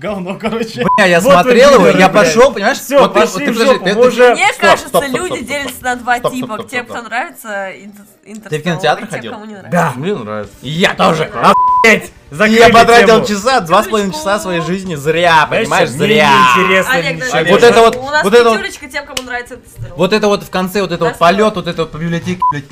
[0.00, 0.84] Говно, короче.
[0.96, 2.78] Бля, я Вот смотрел его, я пошел, понимаешь?
[2.78, 5.16] Всё, вот пошли ты в жопу, ты- мы ты- уже- Мне Стоп, кажется, стоп, стоп,
[5.16, 5.48] люди стоп, стоп.
[5.48, 6.54] делятся на два Стоп, стоп, типа.
[6.54, 7.08] стоп, стоп, кто стоп.
[7.08, 9.32] нравится Интер- Интерстеллар, Ты в кинотеатр ходил?
[9.32, 9.72] кому не нравится.
[9.72, 9.92] Да.
[9.96, 10.52] Мне нравится.
[10.62, 11.24] Я тоже.
[11.24, 12.12] Охуеть!
[12.30, 13.26] Закрыли я потратил тему.
[13.26, 16.30] часа, два с половиной часа своей жизни зря, понимаешь, мне зря.
[16.56, 18.60] неинтересно Олег, давай, Вот это вот- у нас вот это вот-
[18.92, 19.58] тем, кому нравится.
[19.96, 22.40] Вот это вот в конце, вот это вот Да, полет, вот это вот по библиотеке,
[22.52, 22.64] блядь.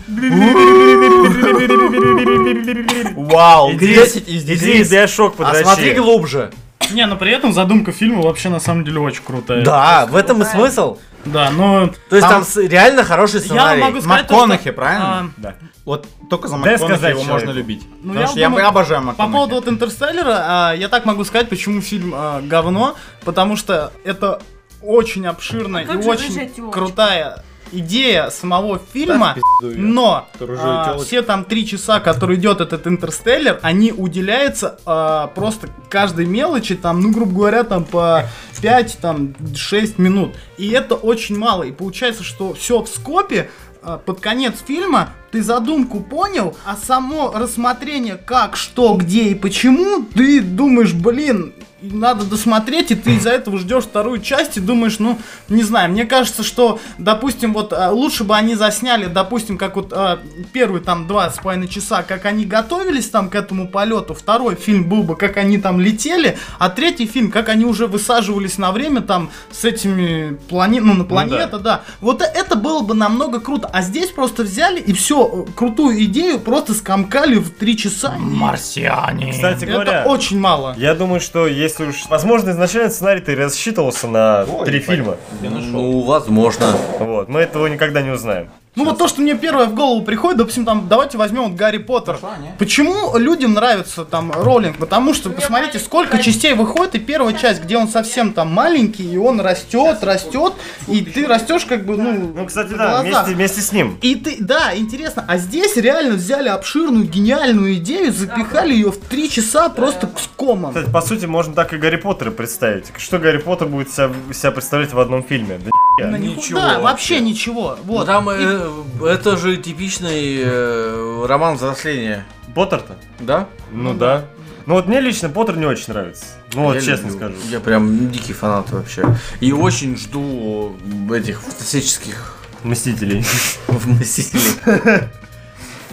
[3.16, 4.92] Вау, Иди, 10 из иди, 10.
[4.92, 5.62] Биошок А подращи.
[5.64, 6.50] смотри глубже.
[6.90, 9.64] Не, но при этом задумка фильма вообще на самом деле очень крутая.
[9.64, 10.98] Да, в этом и смысл.
[11.24, 11.88] Да, но...
[12.08, 13.82] То есть Там- там реально хороший Я сценарий.
[13.82, 14.22] могу сказать...
[14.30, 15.18] МакКонахи, что, правильно?
[15.18, 15.54] а, Да.
[15.84, 17.32] Вот только за МакКонахи сказать его человеку.
[17.32, 17.82] можно любить.
[18.02, 19.32] Ну, Потому я что я думаю, обожаю По МакКонахи.
[19.32, 20.36] поводу вот Интерстеллера,
[20.70, 22.94] а, я так могу сказать, почему фильм а, говно,
[23.24, 24.40] потому что это
[24.82, 32.00] очень обширная А и очень крутая идея самого фильма, но а, все там три часа,
[32.00, 37.84] которые идет этот Интерстеллар, они уделяются а, просто каждой мелочи, там, ну, грубо говоря, там
[37.84, 38.28] по
[38.60, 40.34] 5, там, 6 минут.
[40.58, 41.62] И это очень мало.
[41.62, 43.50] И получается, что все в скопе,
[43.82, 50.02] а, под конец фильма ты задумку понял, а само рассмотрение как, что, где и почему,
[50.02, 55.18] ты думаешь, блин, надо досмотреть, и ты из-за этого ждешь вторую часть и думаешь, ну,
[55.48, 59.92] не знаю, мне кажется, что, допустим, вот а, лучше бы они засняли, допустим, как вот
[59.92, 60.18] а,
[60.52, 64.88] первые там два с половиной часа, как они готовились там к этому полету, второй фильм
[64.88, 69.02] был бы, как они там летели, а третий фильм, как они уже высаживались на время
[69.02, 70.80] там с этими плане...
[70.80, 71.82] ну, на планета, да.
[72.00, 76.40] Вот э- это было бы намного круто, а здесь просто взяли и все, крутую идею
[76.40, 78.14] просто скомкали в три часа.
[78.18, 79.32] Марсиане.
[79.32, 80.74] Кстати Это говоря, очень мало.
[80.78, 82.06] я думаю, что если уж...
[82.08, 85.16] Возможно, изначально сценарий-то и рассчитывался на три фильма.
[85.42, 86.66] Ну, возможно.
[86.98, 88.48] Вот, мы этого никогда не узнаем.
[88.76, 91.78] Ну вот то, что мне первое в голову приходит, допустим, там, давайте возьмем вот Гарри
[91.78, 92.18] Поттер.
[92.58, 94.76] Почему людям нравится там Роллинг?
[94.76, 99.16] Потому что, посмотрите, сколько частей выходит, и первая часть, где он совсем там маленький, и
[99.16, 100.52] он растет, растет,
[100.88, 103.96] и ты растешь как бы, ну, Ну, кстати, да, вместе, вместе с ним.
[104.02, 109.30] И ты, да, интересно, а здесь реально взяли обширную, гениальную идею, запихали ее в три
[109.30, 110.74] часа просто с комом.
[110.74, 112.92] Кстати, по сути, можно так и Гарри Поттера представить.
[112.98, 115.58] Что Гарри Поттер будет себя, себя представлять в одном фильме?
[115.98, 117.20] Да ниху- ничего да, вообще.
[117.20, 117.78] ничего.
[117.86, 118.06] Ну, Вот.
[118.06, 118.65] там И- э,
[119.04, 122.24] это же типичный э, роман взросления,
[122.54, 122.96] Поттер-то?
[123.20, 123.48] да?
[123.72, 124.24] Ну да.
[124.66, 126.24] Ну вот мне лично Поттер не очень нравится.
[126.54, 127.18] Ну вот Я честно люблю.
[127.18, 127.34] скажу.
[127.50, 129.04] Я прям дикий фанат вообще.
[129.40, 130.76] И очень жду
[131.14, 133.24] этих фантастических Мстителей.
[133.68, 135.08] Мстителей.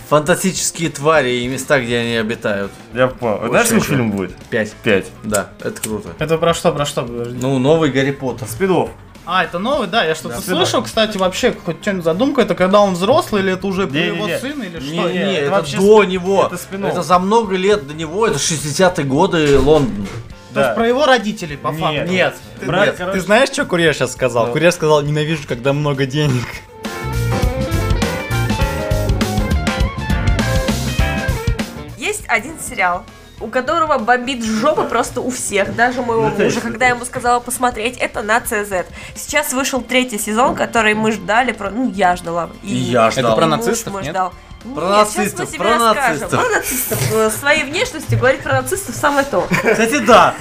[0.09, 2.71] Фантастические твари и места, где они обитают.
[2.93, 3.47] Я понял.
[3.49, 4.35] Знаешь, сколько фильм будет?
[4.49, 4.71] Пять.
[4.83, 5.07] Пять.
[5.23, 6.09] Да, это круто.
[6.19, 7.03] Это про что, про что.
[7.03, 8.47] Ну, новый Гарри Поттер.
[8.47, 8.89] Спидов.
[9.25, 10.41] А, это новый, да, я что-то Да.
[10.41, 14.17] слышал, кстати, вообще, хоть что-нибудь задумка, это когда он взрослый, или это уже про Не-не-не.
[14.31, 15.09] его сына, или Не, что?
[15.09, 16.45] не, это это, вообще до спин- него.
[16.51, 16.87] это.
[16.87, 18.27] Это за много лет до него.
[18.27, 20.07] Это 60-е годы Лондон.
[20.53, 21.79] То есть про его родителей, по Нет.
[21.79, 22.11] факту.
[22.11, 22.95] Нет, Брат, нет.
[22.97, 24.47] короче, Ты знаешь, что Курьер сейчас сказал?
[24.47, 24.51] Ну.
[24.53, 26.43] Курьер сказал, ненавижу, когда много денег.
[31.97, 33.03] Есть один сериал,
[33.43, 37.39] у которого бомбит жопа просто у всех, даже моего Ну, мужа, когда я ему сказала
[37.39, 38.85] посмотреть, это на CZ.
[39.15, 41.69] Сейчас вышел третий сезон, который мы ждали, про...
[41.69, 42.49] ну я ждала.
[42.63, 43.35] И я Это ждал.
[43.35, 44.11] про и муж нацистов, мой нет?
[44.11, 44.33] ждал.
[44.75, 45.95] Про Нет, сейчас нацистов, про расскажем.
[46.21, 46.29] нацистов.
[46.39, 47.11] Про нацистов.
[47.11, 49.45] Э, Своей внешностью говорить про нацистов самое то.
[49.49, 50.35] Кстати, да.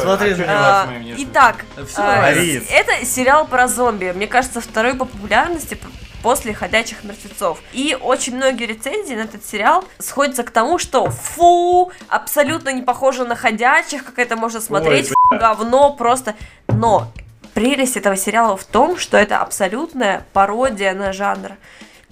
[0.00, 1.64] Смотри, А, Итак,
[1.96, 2.22] а, нормально.
[2.36, 2.62] Борис.
[2.70, 4.12] это сериал про зомби.
[4.14, 5.74] Мне кажется, второй по популярности
[6.24, 7.60] после «Ходячих мертвецов».
[7.74, 13.26] И очень многие рецензии на этот сериал сходятся к тому, что фу, абсолютно не похоже
[13.26, 16.34] на «Ходячих», как это можно смотреть, фу, говно просто.
[16.68, 17.08] Но
[17.52, 21.58] прелесть этого сериала в том, что это абсолютная пародия на жанр.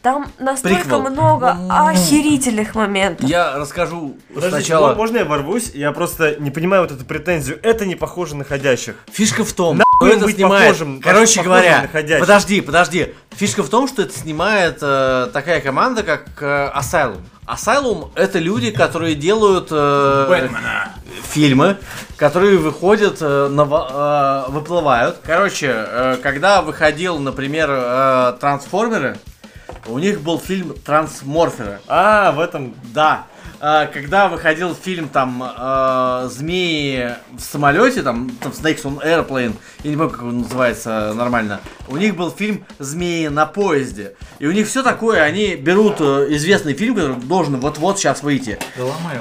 [0.03, 1.03] Там настолько Приквел.
[1.11, 3.29] много охерительных моментов.
[3.29, 4.89] Я расскажу Подождите, сначала.
[4.89, 5.71] мо- можно я ворвусь?
[5.75, 7.61] Я просто не понимаю вот эту претензию.
[7.63, 8.97] Это не похоже на ходящих.
[9.13, 10.65] Фишка в том, что это быть снимает.
[10.71, 13.15] похожим, Короче похожим говоря, подожди, подожди.
[13.31, 17.21] Фишка в том, что это снимает э, такая команда, как э, Asylum.
[17.47, 20.49] Asylum это люди, которые делают э,
[21.29, 21.77] фильмы,
[22.17, 25.19] которые выходят э, на э, выплывают.
[25.25, 29.19] Короче, э, когда выходил, например, э, Трансформеры,
[29.87, 31.81] у них был фильм Трансморферы.
[31.89, 32.75] А, в этом...
[32.95, 33.27] Да.
[33.61, 39.91] А, Когда выходил фильм там э, Змеи в самолете, там, там Snakes on Airplane, я
[39.91, 41.61] не помню, как он называется нормально.
[41.89, 44.15] У них был фильм Змеи на поезде.
[44.41, 48.59] И у них все такое, они берут э, известный фильм, который должен вот-вот сейчас выйти.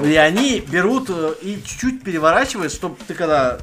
[0.03, 3.59] И они берут э, и чуть-чуть переворачивают, чтобы ты когда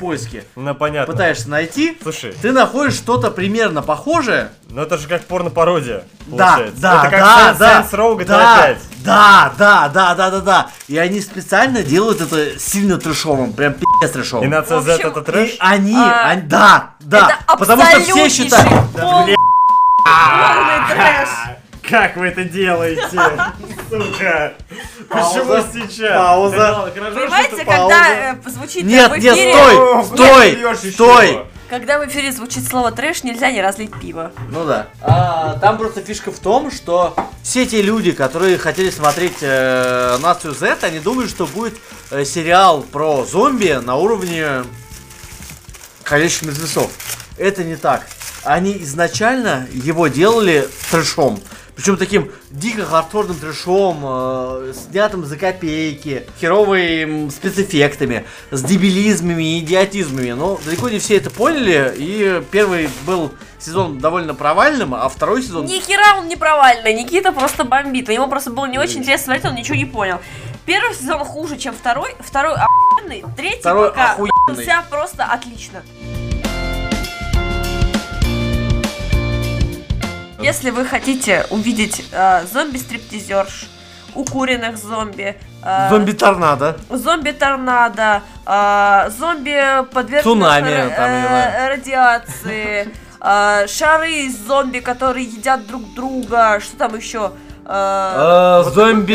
[0.00, 1.12] поиске Ну, понятно.
[1.12, 6.80] пытаешься найти, Слушай, ты находишь что-то примерно похожее, ну это же как порно-пародия, да, получается.
[6.80, 8.78] да, это как да, Saints- да, Saints Row GTA да, 5.
[9.04, 10.66] да, да, да, да, да, да.
[10.88, 14.50] И они специально делают это сильно трэшовым, прям пи***ц И трэшовым.
[14.50, 15.50] на CZ общем, это трэш?
[15.50, 18.68] И они, А, они- да, да, это потому что все считают.
[18.92, 19.36] пол- полный
[20.88, 21.28] трэш.
[21.90, 23.20] Как вы это делаете?
[23.90, 24.54] Сука!
[25.08, 26.16] Почему сейчас?
[26.16, 26.92] Пауза.
[26.94, 30.04] Понимаете, когда э, звучит Нет, в нет, эфире...
[30.04, 31.38] стой, стой, стой.
[31.68, 34.32] Когда в эфире звучит слово трэш, нельзя не разлить пиво.
[34.50, 34.88] Ну да.
[35.00, 40.54] А, там просто фишка в том, что все те люди, которые хотели смотреть э, Нацию
[40.54, 41.74] Z, они думают, что будет
[42.10, 44.64] э, сериал про зомби на уровне
[46.04, 46.90] Ходячих мертвецов.
[47.36, 48.06] Это не так.
[48.42, 51.40] Они изначально его делали трэшом.
[51.80, 60.32] Причем таким дико хардкорным трэшом, э, снятым за копейки, херовыми спецэффектами, с дебилизмами и идиотизмами.
[60.32, 65.64] Но далеко не все это поняли, и первый был сезон довольно провальным, а второй сезон...
[65.64, 68.10] Ни хера он не провальный, Никита просто бомбит.
[68.10, 70.18] Ему просто было не очень интересно смотреть, он ничего не понял.
[70.66, 74.62] Первый сезон хуже, чем второй, второй охуенный, третий Второй пока охуенный.
[74.62, 75.82] вся просто отлично.
[80.42, 83.66] Если вы хотите увидеть э, зомби-стриптизерш,
[84.14, 86.76] укуренных зомби, э, Зомби-торнадо.
[86.88, 92.88] зомби-торнадо, э, зомби подвергнутых э, радиации,
[93.20, 97.32] э, шары из зомби, которые едят друг друга, что там еще?
[97.66, 99.14] Э, Э, зомби,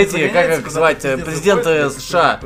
[0.00, 2.40] эти, как их звать, э, президенты США.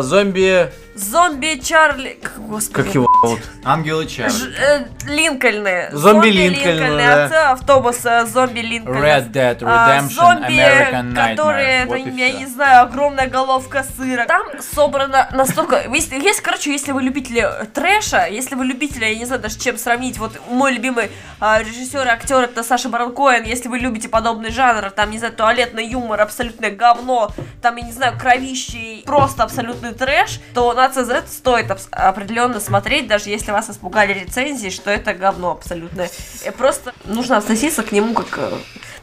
[0.00, 2.18] Зомби, Зомби Чарли...
[2.38, 2.84] Господи.
[2.86, 3.40] как его зовут?
[3.64, 4.30] Ангелы Чарли.
[4.32, 5.88] Ж- э, Линкольны.
[5.92, 7.24] Зомби Линкольны, да.
[7.24, 9.04] Отцы автобуса, зомби Линкольны.
[9.04, 11.82] Red Dead А, Redemption, зомби, American которые, Nightmare.
[11.82, 12.38] это, Вот и я всё.
[12.38, 14.24] не знаю, огромная головка сыра.
[14.26, 14.42] Там
[14.74, 15.82] собрано настолько...
[15.92, 19.58] Есть, есть, короче, если вы любители э, трэша, если вы любители, я не знаю даже
[19.58, 23.78] чем сравнить, вот мой любимый а, режиссер и актер это Саша Барон Коэн, если вы
[23.78, 27.30] любите подобный жанр, там, не знаю, туалетный юмор, абсолютное говно,
[27.60, 33.06] там, я не знаю, кровище, просто абсолютный трэш, то на CZ стоит абс- определенно смотреть,
[33.06, 36.10] даже если вас испугали рецензии, что это говно абсолютное.
[36.44, 38.50] И просто нужно относиться к нему как э,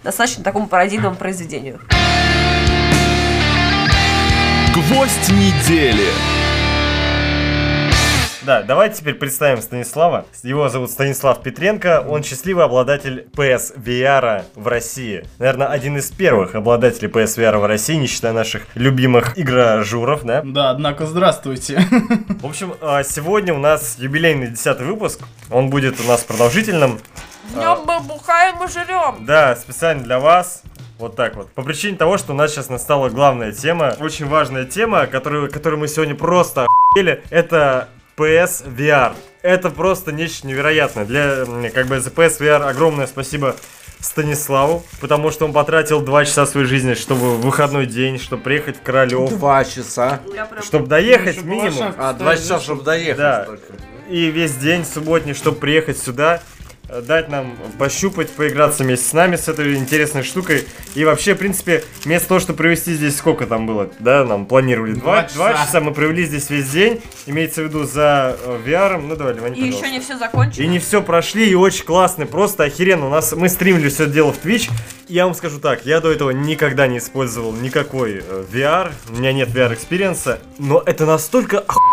[0.03, 1.79] достаточно такому пародийному произведению.
[4.73, 6.07] Гвоздь недели.
[8.45, 10.25] Да, давайте теперь представим Станислава.
[10.43, 12.05] Его зовут Станислав Петренко.
[12.05, 15.25] Он счастливый обладатель PS VR в России.
[15.39, 20.41] Наверное, один из первых обладателей PS VR в России, не считая наших любимых игрожуров, да?
[20.43, 21.79] Да, однако, здравствуйте.
[22.41, 25.21] В общем, а, сегодня у нас юбилейный 10 выпуск.
[25.49, 26.99] Он будет у нас продолжительным.
[27.53, 29.25] Днем мы бухаем и жрем.
[29.25, 30.63] Да, специально для вас.
[30.99, 31.49] Вот так вот.
[31.53, 35.79] По причине того, что у нас сейчас настала главная тема, очень важная тема, которую, которую
[35.79, 37.87] мы сегодня просто охуели, это
[38.17, 39.13] PS VR.
[39.41, 41.05] Это просто нечто невероятное.
[41.05, 43.55] Для, как бы, за PS VR огромное спасибо
[43.99, 48.77] Станиславу, потому что он потратил два часа своей жизни, чтобы в выходной день, чтобы приехать
[48.77, 50.19] в Королев, Два часа.
[50.61, 51.93] Чтобы доехать минимум.
[51.97, 53.17] А, два часа, чтобы доехать.
[53.17, 53.45] Да.
[53.45, 53.73] только.
[54.09, 56.41] И весь день субботний, чтобы приехать сюда,
[57.01, 60.65] дать нам пощупать, поиграться вместе с нами с этой интересной штукой.
[60.95, 64.93] И вообще, в принципе, вместо того, чтобы провести здесь сколько там было, да, нам планировали
[64.93, 65.65] два, Два два часа.
[65.65, 69.53] часа, мы провели здесь весь день, имеется в виду за э, VR, ну давай, Ливань,
[69.57, 69.89] И еще пожалуйста.
[69.91, 70.63] не все закончено.
[70.63, 73.07] И не все прошли, и очень классно, просто охеренно.
[73.07, 74.69] У нас мы стримили все это дело в Twitch.
[75.07, 79.13] И Я вам скажу так, я до этого никогда не использовал никакой э, VR, у
[79.13, 81.92] меня нет VR экспириенса, но это настолько охуенно,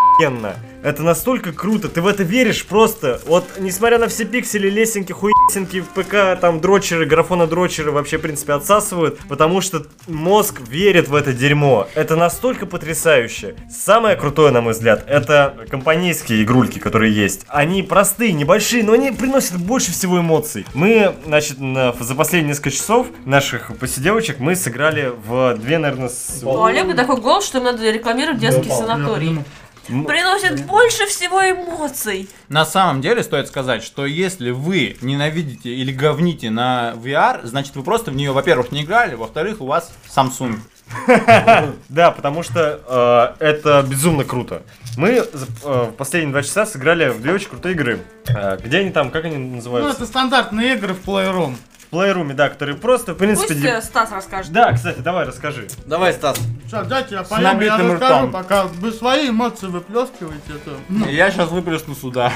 [0.82, 3.20] это настолько круто, ты в это веришь просто.
[3.26, 8.22] Вот, несмотря на все пиксели, лесенки, хуесенки в ПК, там дрочеры, графона дрочеры вообще, в
[8.22, 11.86] принципе, отсасывают, потому что мозг верит в это дерьмо.
[11.94, 13.56] Это настолько потрясающе.
[13.70, 17.44] Самое крутое, на мой взгляд, это компанейские игрульки, которые есть.
[17.48, 20.64] Они простые, небольшие, но они приносят больше всего эмоций.
[20.74, 26.40] Мы, значит, на- за последние несколько часов наших посиделочек мы сыграли в две, наверное, с...
[26.42, 29.38] У Олега такой голос, что им надо рекламировать детский санаторий.
[29.86, 32.28] Приносит больше всего эмоций.
[32.48, 37.82] На самом деле стоит сказать, что если вы ненавидите или говните на VR, значит вы
[37.82, 40.58] просто в нее, во-первых, не играли, во-вторых, у вас Samsung.
[41.88, 44.62] Да, потому что э, это безумно круто.
[44.96, 45.24] Мы э,
[45.62, 48.00] в последние два часа сыграли в две очень крутые игры.
[48.28, 49.92] Э, где они там, как они Ну, называются?
[50.02, 51.56] это стандартные игры в Playroom.
[51.90, 53.54] В Playroom, да, которые просто, в принципе...
[53.54, 54.52] Пусть э, Стас расскажет.
[54.52, 55.68] Да, кстати, давай расскажи.
[55.86, 56.38] Давай, Стас.
[56.66, 58.32] Сейчас, дайте я поем, я набитым расскажу, ртом.
[58.32, 60.52] пока вы свои эмоции выплескиваете.
[60.54, 60.70] Это...
[60.88, 62.32] ну, Я сейчас выплесну сюда.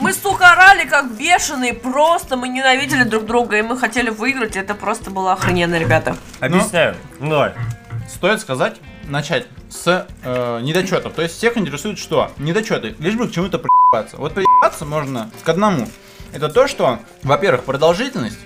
[0.00, 4.74] Мы, сука, орали как бешеные, просто мы ненавидели друг друга, и мы хотели выиграть, это
[4.74, 6.16] просто было охрененно, ребята.
[6.40, 6.96] Объясняю.
[7.18, 7.54] Ну давай.
[8.08, 11.14] Стоит сказать, начать с э, недочетов.
[11.14, 12.30] То есть всех интересует что?
[12.38, 12.94] Недочеты.
[12.98, 14.16] Лишь бы к чему-то приебаться.
[14.16, 15.88] Вот приебаться можно к одному.
[16.32, 18.38] Это то, что, во-первых, продолжительность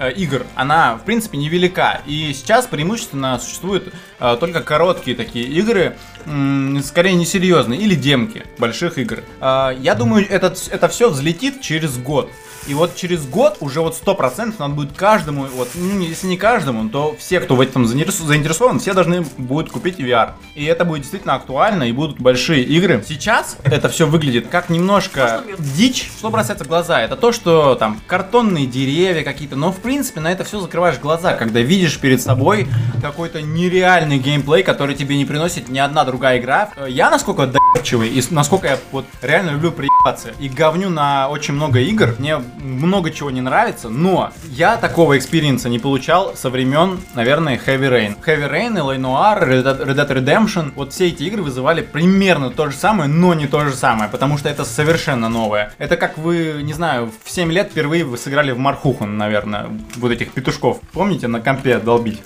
[0.00, 2.00] э, игр, она, в принципе, невелика.
[2.06, 8.98] И сейчас преимущественно существуют э, только короткие такие игры, м, скорее несерьезные, или демки больших
[8.98, 9.20] игр.
[9.40, 12.30] Э, я думаю, этот, это все взлетит через год.
[12.66, 16.88] И вот через год уже вот 100% надо будет каждому, вот, ну, если не каждому,
[16.88, 20.30] то все, кто в этом заинтересован, все должны будут купить VR.
[20.54, 23.04] И это будет действительно актуально, и будут большие игры.
[23.06, 26.10] Сейчас это все выглядит как немножко дичь.
[26.18, 27.02] Что бросается в глаза?
[27.02, 31.34] Это то, что там картонные деревья какие-то, но в принципе на это все закрываешь глаза,
[31.34, 32.66] когда видишь перед собой
[33.02, 36.70] какой-то нереальный геймплей, который тебе не приносит ни одна другая игра.
[36.88, 41.80] Я насколько доебчивый и насколько я вот реально люблю приебаться и говню на очень много
[41.80, 47.58] игр, мне много чего не нравится, но я такого экспириенса не получал со времен, наверное,
[47.58, 48.16] Heavy Rain.
[48.24, 48.98] Heavy Rain, L.A.
[48.98, 53.10] Noire, Red Dead, Red Dead Redemption, вот все эти игры вызывали примерно то же самое,
[53.10, 55.72] но не то же самое, потому что это совершенно новое.
[55.76, 60.10] Это как вы, не знаю, в 7 лет впервые вы сыграли в Moorhuhn, наверное, вот
[60.12, 60.80] этих петушков.
[60.92, 62.22] Помните, на компе долбить?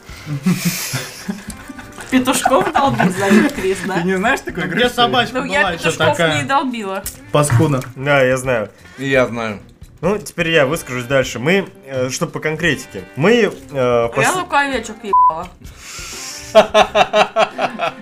[2.10, 3.94] Петушков долбить зовут Крис, да?
[3.96, 4.76] Ты не знаешь такой игры?
[4.76, 4.90] Где ли?
[4.90, 7.02] собачка Ну я петушков такая не долбила.
[7.32, 7.82] паскуда.
[7.96, 8.70] Да, я знаю.
[8.96, 9.60] И я знаю.
[10.00, 11.38] Ну, теперь я выскажусь дальше.
[11.38, 13.32] Мы, э, что по конкретике, мы...
[13.32, 15.48] э, пос- Я луковечек ебала.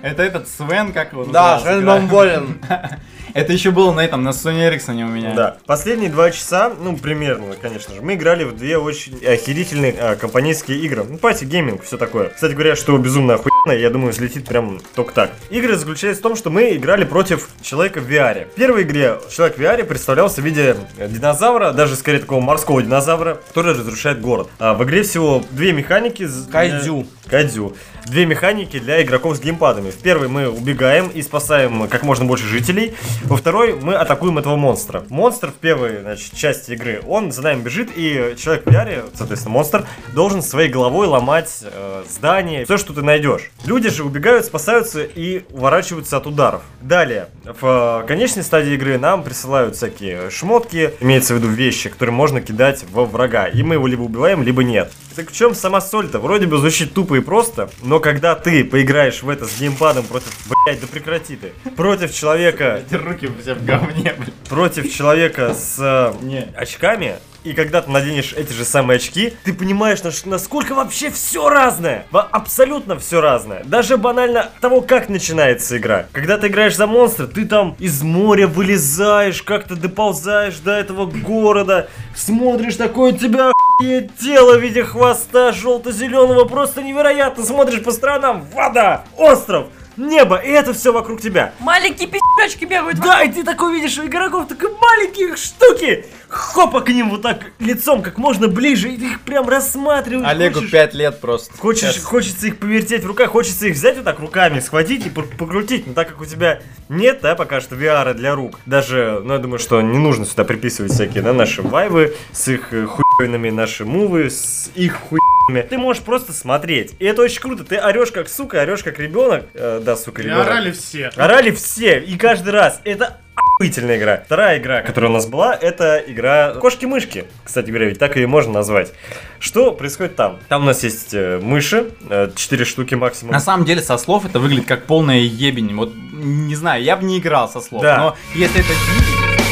[0.02, 1.96] Это этот Свен, как его Да, игра?
[1.98, 2.60] Бомболин.
[3.36, 5.34] Это еще было на этом, на Sony Эриксоне у меня.
[5.34, 5.56] Да.
[5.66, 10.78] Последние два часа, ну, примерно, конечно же, мы играли в две очень охерительные а, компанейские
[10.78, 11.04] игры.
[11.04, 12.30] Ну, пати гейминг, все такое.
[12.30, 15.32] Кстати говоря, что безумно охуенно, я думаю, взлетит прям только так.
[15.50, 18.50] Игры заключались в том, что мы играли против человека в VR.
[18.50, 23.38] В первой игре человек в VR представлялся в виде динозавра, даже скорее такого морского динозавра,
[23.48, 24.48] который разрушает город.
[24.58, 26.26] А в игре всего две механики.
[26.50, 27.06] Кайдзю.
[27.28, 27.76] Кайдзю.
[28.06, 29.90] Две механики для игроков с геймпадами.
[29.90, 32.94] В первой мы убегаем и спасаем как можно больше жителей.
[33.24, 35.04] Во второй мы атакуем этого монстра.
[35.08, 39.54] Монстр в первой значит, части игры, он за нами бежит, и человек в VR, соответственно,
[39.54, 43.50] монстр, должен своей головой ломать э, здание, все, что ты найдешь.
[43.64, 46.62] Люди же убегают, спасаются и уворачиваются от ударов.
[46.80, 52.14] Далее, в э, конечной стадии игры нам присылают всякие шмотки, имеется в виду вещи, которые
[52.14, 53.46] можно кидать во врага.
[53.46, 54.92] И мы его либо убиваем, либо нет.
[55.16, 56.18] Так в чем сама соль-то?
[56.18, 60.28] Вроде бы звучит тупо и просто, но когда ты поиграешь в это с геймпадом против,
[60.66, 64.34] блядь, да прекрати ты, против человека, Эти руки все в говне, блин.
[64.50, 66.48] против человека с э, Не.
[66.54, 72.04] очками, и когда ты наденешь эти же самые очки, ты понимаешь, насколько вообще все разное.
[72.12, 73.62] Абсолютно все разное.
[73.64, 76.06] Даже банально того, как начинается игра.
[76.12, 81.88] Когда ты играешь за монстра, ты там из моря вылезаешь, как-то доползаешь до этого города,
[82.14, 87.44] смотришь, такое у тебя охуеть тело в виде хвоста желто-зеленого, просто невероятно.
[87.44, 89.66] Смотришь по сторонам, вода, остров,
[89.96, 91.52] небо, и это все вокруг тебя.
[91.58, 92.98] Маленькие пи***чки бегают.
[93.00, 96.06] Да, и ты такой видишь у игроков такие маленькие штуки.
[96.28, 100.26] Хопа к ним вот так лицом как можно ближе, и ты их прям рассматриваешь.
[100.28, 101.56] Олегу хочешь- 5 лет просто.
[101.56, 102.04] Хочешь, Сейчас.
[102.04, 105.86] хочется их повертеть в руках, хочется их взять вот так руками, схватить и покрутить.
[105.86, 109.38] Но так как у тебя нет, да, пока что VR для рук, даже, ну, я
[109.38, 112.86] думаю, что не нужно сюда приписывать всякие, да, наши вайвы с их э,
[113.16, 115.66] хуйными, наши мувы с их хуйными.
[115.68, 116.94] Ты можешь просто смотреть.
[116.98, 117.64] И это очень круто.
[117.64, 119.46] Ты орешь как сука, орешь как ребенок.
[119.54, 120.46] Э, да, сука, И ребенок.
[120.46, 121.08] орали все.
[121.16, 122.80] Орали все, и каждый раз.
[122.84, 124.22] Это охуительная игра.
[124.24, 127.26] Вторая игра, которая у нас была, это игра Кошки-мышки.
[127.44, 128.92] Кстати говоря, ведь так ее можно назвать.
[129.38, 130.38] Что происходит там?
[130.48, 131.90] Там у нас есть э, мыши,
[132.34, 133.32] 4 штуки максимум.
[133.32, 135.74] На самом деле, со слов это выглядит как полная ебень.
[135.74, 137.82] Вот, не знаю, я бы не играл со слов.
[137.82, 137.98] Да.
[137.98, 139.45] Но если это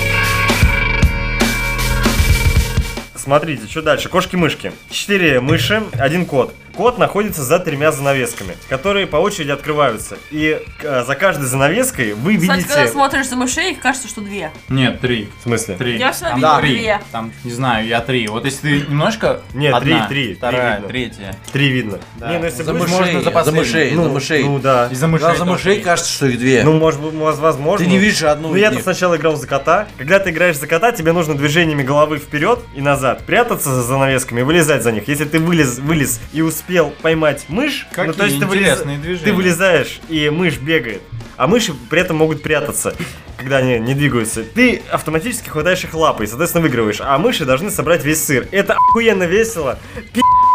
[3.24, 4.10] Смотрите, что дальше?
[4.10, 4.70] Кошки-мышки.
[4.90, 6.54] Четыре мыши, один кот.
[6.76, 10.18] Кот находится за тремя занавесками, которые по очереди открываются.
[10.30, 12.74] И э, за каждой занавеской вы Кстати, видите...
[12.74, 14.50] когда смотришь за мышей, их кажется, что две.
[14.68, 15.28] Нет, три.
[15.40, 15.76] В смысле?
[15.76, 15.98] Три.
[15.98, 16.76] Я Там видела три.
[16.78, 17.00] две.
[17.12, 18.26] Там, не знаю, я три.
[18.28, 19.40] Вот если ты немножко...
[19.54, 20.88] Нет, одна, три, три, три Вторая, видно.
[20.88, 21.36] третья.
[21.52, 21.98] Три видно.
[22.16, 22.30] Да.
[22.32, 24.44] Не, ну если За будешь- мышей, можно за за мышей, ну, за мышей.
[24.44, 24.88] Ну да.
[24.90, 25.28] Из-за мышей.
[25.28, 26.62] Да, за мышей кажется, что их две.
[26.64, 27.84] Ну, может быть, воз- возможно.
[27.86, 29.86] Ты не видишь одну Ну, я-то сначала играл за кота.
[29.96, 34.40] Когда ты играешь за кота, тебе нужно движениями головы вперед и назад, прятаться за занавесками
[34.40, 35.06] и вылезать за них.
[35.06, 36.63] Если ты вылез, вылез и успел
[37.02, 39.24] поймать мышь, Какие ну, то есть ты, вылез- движения.
[39.24, 41.02] ты вылезаешь, и мышь бегает.
[41.36, 42.94] А мыши при этом могут прятаться,
[43.36, 44.44] когда они не двигаются.
[44.44, 47.00] Ты автоматически хватаешь их лапой, соответственно, выигрываешь.
[47.00, 48.46] А мыши должны собрать весь сыр.
[48.52, 49.78] Это охуенно весело.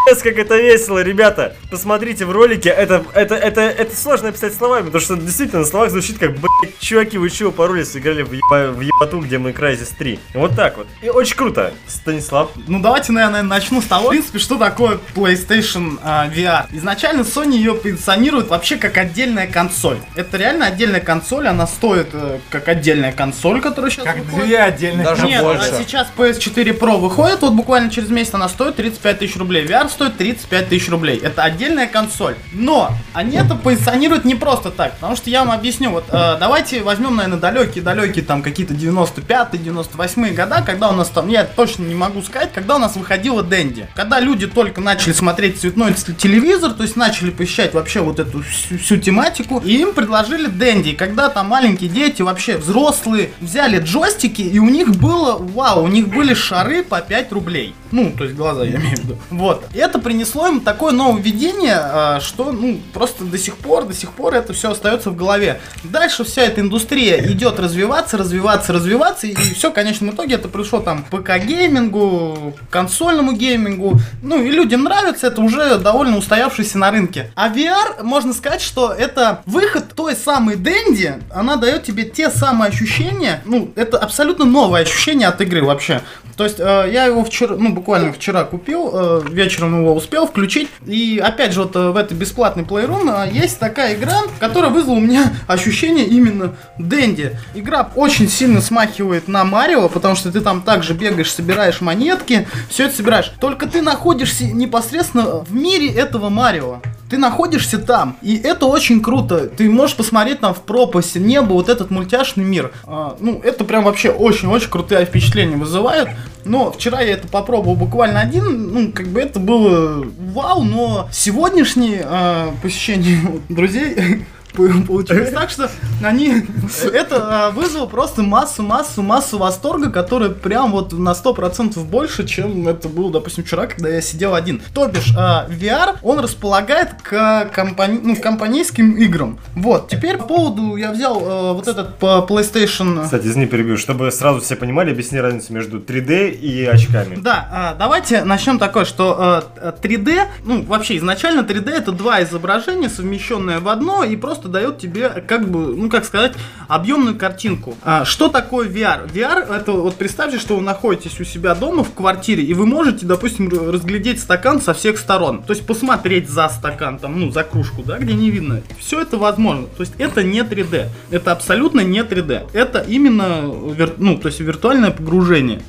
[0.07, 1.55] Пи***ц, как это весело, ребята.
[1.69, 2.69] Посмотрите в ролике.
[2.69, 6.79] Это, это, это, это сложно описать словами, потому что действительно на словах звучит как, блядь,
[6.79, 10.19] чуваки, вы чего поролись, сыграли в, еба- в ебату, где мы Crysis 3.
[10.33, 10.87] Вот так вот.
[11.01, 11.73] И очень круто.
[11.87, 12.49] Станислав.
[12.67, 16.65] Ну давайте, наверное, начну с того, в принципе, что такое PlayStation а, VR.
[16.71, 19.97] Изначально Sony ее позиционирует вообще как отдельная консоль.
[20.15, 24.45] Это реально отдельная консоль, она стоит э, как отдельная консоль, которая сейчас Как выходит.
[24.47, 25.03] две отдельные.
[25.05, 25.69] Даже Нет, больше.
[25.71, 29.65] а сейчас PS4 Pro выходит, вот буквально через месяц она стоит 35 тысяч рублей.
[29.65, 31.17] VR стоит 35 тысяч рублей.
[31.17, 32.35] Это отдельная консоль.
[32.53, 35.91] Но они это позиционируют не просто так, потому что я вам объясню.
[35.91, 41.43] Вот э, давайте возьмем, наверное, далекие-далекие там какие-то 95-98 года, когда у нас там, я
[41.43, 43.87] точно не могу сказать, когда у нас выходила Дэнди.
[43.95, 48.77] Когда люди только начали смотреть цветной телевизор, то есть начали посещать вообще вот эту всю,
[48.77, 50.93] всю тематику, и им предложили Дэнди.
[50.93, 56.09] Когда там маленькие дети, вообще взрослые, взяли джойстики, и у них было, вау, у них
[56.09, 57.73] были шары по 5 рублей.
[57.91, 59.17] Ну, то есть глаза, я имею в виду.
[59.29, 59.65] Вот.
[59.79, 64.33] Это принесло им такое нововведение, а, что, ну, просто до сих пор, до сих пор
[64.35, 65.61] это все остается в голове.
[65.83, 70.79] Дальше вся эта индустрия идет развиваться, развиваться, развиваться, и все, в конечном итоге это пришло
[70.79, 73.99] там к ПК-геймингу, к консольному геймингу.
[74.21, 77.31] Ну, и людям нравится, это уже довольно устоявшийся на рынке.
[77.35, 82.69] А VR, можно сказать, что это выход той самой Дэнди, она дает тебе те самые
[82.69, 86.01] ощущения, ну, это абсолютно новое ощущение от игры вообще.
[86.39, 90.69] То есть э, я его вчера, ну буквально вчера купил, э, вечером его успел включить.
[90.85, 95.01] И опять же вот э, в этой бесплатной э, есть такая игра, которая вызвала у
[95.01, 97.37] меня ощущение именно Дэнди.
[97.55, 102.85] Игра очень сильно смахивает на Марио, потому что ты там также бегаешь, собираешь монетки, все
[102.85, 103.33] это собираешь.
[103.41, 106.79] Только ты находишься непосредственно в мире этого Марио.
[107.09, 109.47] Ты находишься там, и это очень круто.
[109.47, 112.71] Ты можешь посмотреть там в пропасть небо, вот этот мультяшный мир.
[112.85, 116.09] А, ну, это прям вообще очень-очень крутые впечатления вызывает.
[116.45, 122.05] Но вчера я это попробовал буквально один, ну, как бы это было вау, но сегодняшнее
[122.05, 125.69] а, посещение друзей получилось так, что
[126.03, 126.45] они
[126.91, 132.67] это а, вызвало просто массу, массу, массу восторга, который прям вот на 100% больше, чем
[132.67, 134.61] это было, допустим, вчера, когда я сидел один.
[134.73, 139.39] То бишь, а, VR, он располагает к компани- ну, компанейским играм.
[139.55, 143.03] Вот, теперь по поводу, я взял э, вот этот по PlayStation...
[143.03, 143.77] Кстати, извини, перебью.
[143.77, 147.15] Чтобы сразу все понимали, объясни разницу между 3D и очками.
[147.15, 152.89] Да, а, давайте начнем такое, что э, 3D, ну вообще изначально 3D это два изображения,
[152.89, 156.33] совмещенные в одно, и просто просто дает тебе, как бы, ну как сказать,
[156.67, 157.75] объемную картинку.
[157.83, 159.11] А, что такое VR?
[159.11, 163.05] VR это вот представьте, что вы находитесь у себя дома в квартире, и вы можете,
[163.05, 165.43] допустим, разглядеть стакан со всех сторон.
[165.43, 168.61] То есть посмотреть за стакан, там, ну, за кружку, да, где не видно.
[168.79, 169.67] Все это возможно.
[169.77, 170.87] То есть это не 3D.
[171.11, 172.51] Это абсолютно не 3D.
[172.53, 175.61] Это именно, вир- ну, то есть виртуальное погружение.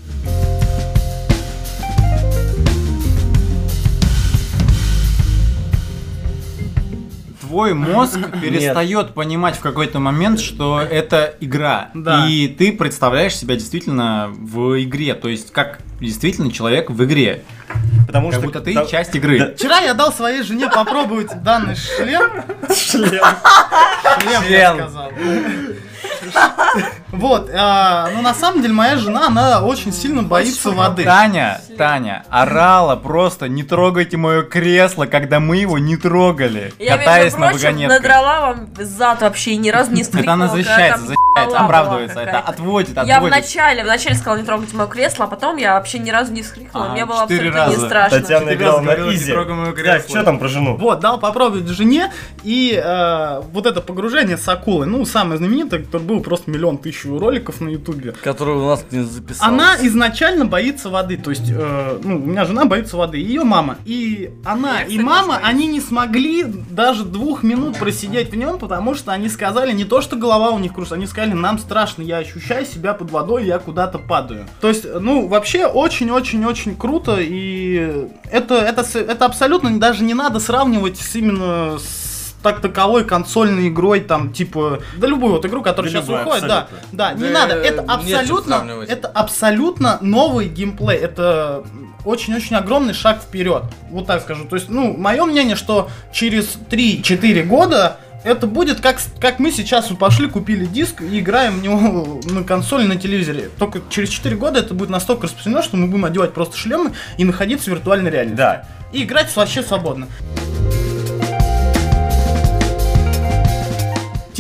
[7.50, 11.90] Твой мозг перестает понимать в какой-то момент, что это игра.
[11.94, 12.28] Да.
[12.28, 15.14] И ты представляешь себя действительно в игре.
[15.14, 17.42] То есть как действительно человек в игре.
[18.06, 18.46] Потому Как что...
[18.46, 19.38] будто ты да- часть игры.
[19.38, 19.54] Да.
[19.54, 22.42] Вчера я дал своей жене попробовать данный шлем.
[22.74, 23.24] Шлем.
[24.20, 25.12] Шлем, я сказал.
[27.12, 31.02] Вот, а, ну на самом деле моя жена, она очень сильно боится воды.
[31.04, 37.32] Таня, Таня орала просто не трогайте мое кресло, когда мы его не трогали, Я, катаясь
[37.32, 37.98] между на прочим, вагонетках.
[37.98, 40.34] надрала вам зад вообще и ни разу не Это стрикнула.
[40.34, 42.48] она когда защищается, защищается, оправдывается, это какая-то.
[42.50, 43.36] отводит, Я отводит.
[43.36, 46.86] вначале, вначале сказала не трогайте мое кресло, а потом я вообще ни разу не вскрикнула.
[46.86, 47.86] А, Мне было четыре абсолютно не раза.
[47.86, 48.20] страшно.
[48.20, 49.32] Татьяна играла на изи.
[49.84, 50.76] Так, что там про жену?
[50.76, 56.04] Вот, дал попробовать жене, и э, вот это погружение с акулой, ну, самое знаменитое, которое
[56.04, 58.12] было просто миллион тысяч роликов на ютубе.
[58.22, 59.46] Который у нас не записался.
[59.46, 63.76] Она изначально боится воды, то есть, э, ну, у меня жена боится воды, ее мама.
[63.84, 65.42] И она Я, и мама, боюсь.
[65.44, 70.00] они не смогли даже двух минут просидеть в нем, потому что они сказали не то,
[70.00, 73.58] что голова у них кружится, они сказали, нам страшно, я ощущаю себя под водой, я
[73.58, 74.46] куда-то падаю.
[74.60, 77.49] То есть, ну, вообще очень-очень-очень круто, и
[78.30, 82.10] это, это, это абсолютно даже не надо сравнивать с именно с
[82.42, 86.48] так таковой консольной игрой, там, типа, да любую вот игру, которая Да сейчас любую, выходит,
[86.48, 86.88] да, абсолютно.
[86.92, 91.64] да, не Да, надо, это абсолютно, это абсолютно новый геймплей, это
[92.04, 97.42] очень-очень огромный шаг вперед, вот так скажу, то есть, ну, мое мнение, что через 3-4
[97.44, 102.44] года это будет как, как мы сейчас пошли, купили диск и играем в него на
[102.44, 103.50] консоли, на телевизоре.
[103.58, 107.24] Только через 4 года это будет настолько распространено, что мы будем одевать просто шлемы и
[107.24, 108.36] находиться в виртуальной реальности.
[108.36, 108.66] Да.
[108.92, 110.08] И играть вообще свободно.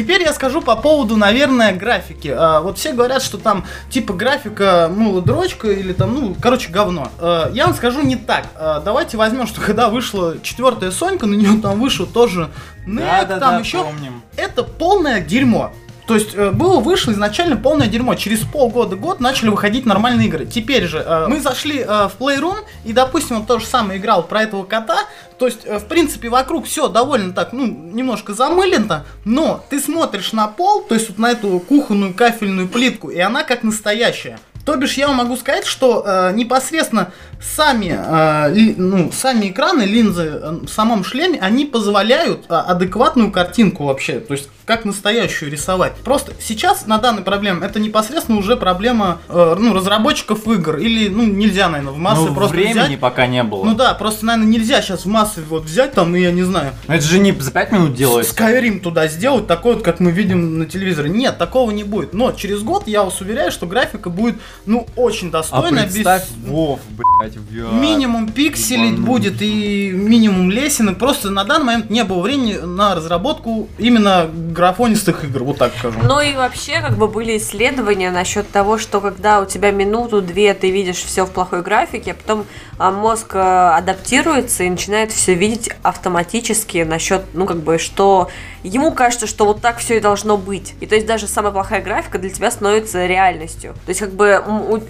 [0.00, 2.34] Теперь я скажу по поводу, наверное, графики.
[2.34, 7.12] А, вот все говорят, что там типа графика, ну, дрочка или там, ну, короче, говно.
[7.18, 8.46] А, я вам скажу не так.
[8.54, 12.48] А, давайте возьмем, что когда вышла четвертая Сонька, на нее там вышел тоже
[12.86, 13.84] Нек, Да-да-да, там еще.
[13.84, 14.22] помним.
[14.36, 15.70] Это полное дерьмо.
[16.10, 18.16] То есть э, было вышло изначально полное дерьмо.
[18.16, 20.44] Через полгода-год начали выходить нормальные игры.
[20.44, 24.24] Теперь же э, мы зашли э, в Playroom и, допустим, он то же самое играл
[24.24, 25.04] про этого кота.
[25.38, 30.32] То есть, э, в принципе, вокруг все довольно так, ну, немножко замылено, но ты смотришь
[30.32, 34.40] на пол, то есть вот на эту кухонную кафельную плитку, и она как настоящая.
[34.64, 40.22] То бишь я могу сказать, что э, непосредственно сами, э, ли- ну, сами экраны, линзы
[40.42, 45.94] э, в самом шлеме, они позволяют э, адекватную картинку вообще, то есть как настоящую рисовать.
[46.04, 51.24] Просто сейчас на данной проблеме это непосредственно уже проблема э, ну, разработчиков игр, или ну
[51.26, 53.00] нельзя, наверное, в массы Ну, просто времени взять.
[53.00, 53.64] пока не было.
[53.64, 56.72] Ну да, просто, наверное, нельзя сейчас в массы вот взять там, ну я не знаю,
[56.86, 58.32] Но это же не за 5 минут делается.
[58.34, 61.10] Skyrim туда сделать, такой вот, как мы видим на телевизоре.
[61.10, 62.12] Нет, такого не будет.
[62.12, 64.36] Но через год я вас уверяю, что графика будет,
[64.66, 65.84] ну, очень А достойная.
[65.84, 66.48] представь, без...
[66.50, 67.78] Вов, блядь, в VR.
[67.78, 69.06] Минимум пикселей ебануть.
[69.06, 70.98] будет и минимум лесенок.
[70.98, 75.98] Просто на данный момент не было времени на разработку именно графонистых игр, вот так скажу.
[76.02, 80.70] Ну и вообще, как бы были исследования насчет того, что когда у тебя минуту-две ты
[80.70, 82.46] видишь все в плохой графике, а потом
[82.78, 88.30] а, мозг а, адаптируется и начинает все видеть автоматически насчет, ну как бы, что
[88.62, 90.74] ему кажется, что вот так все и должно быть.
[90.80, 93.74] И то есть даже самая плохая графика для тебя становится реальностью.
[93.84, 94.42] То есть как бы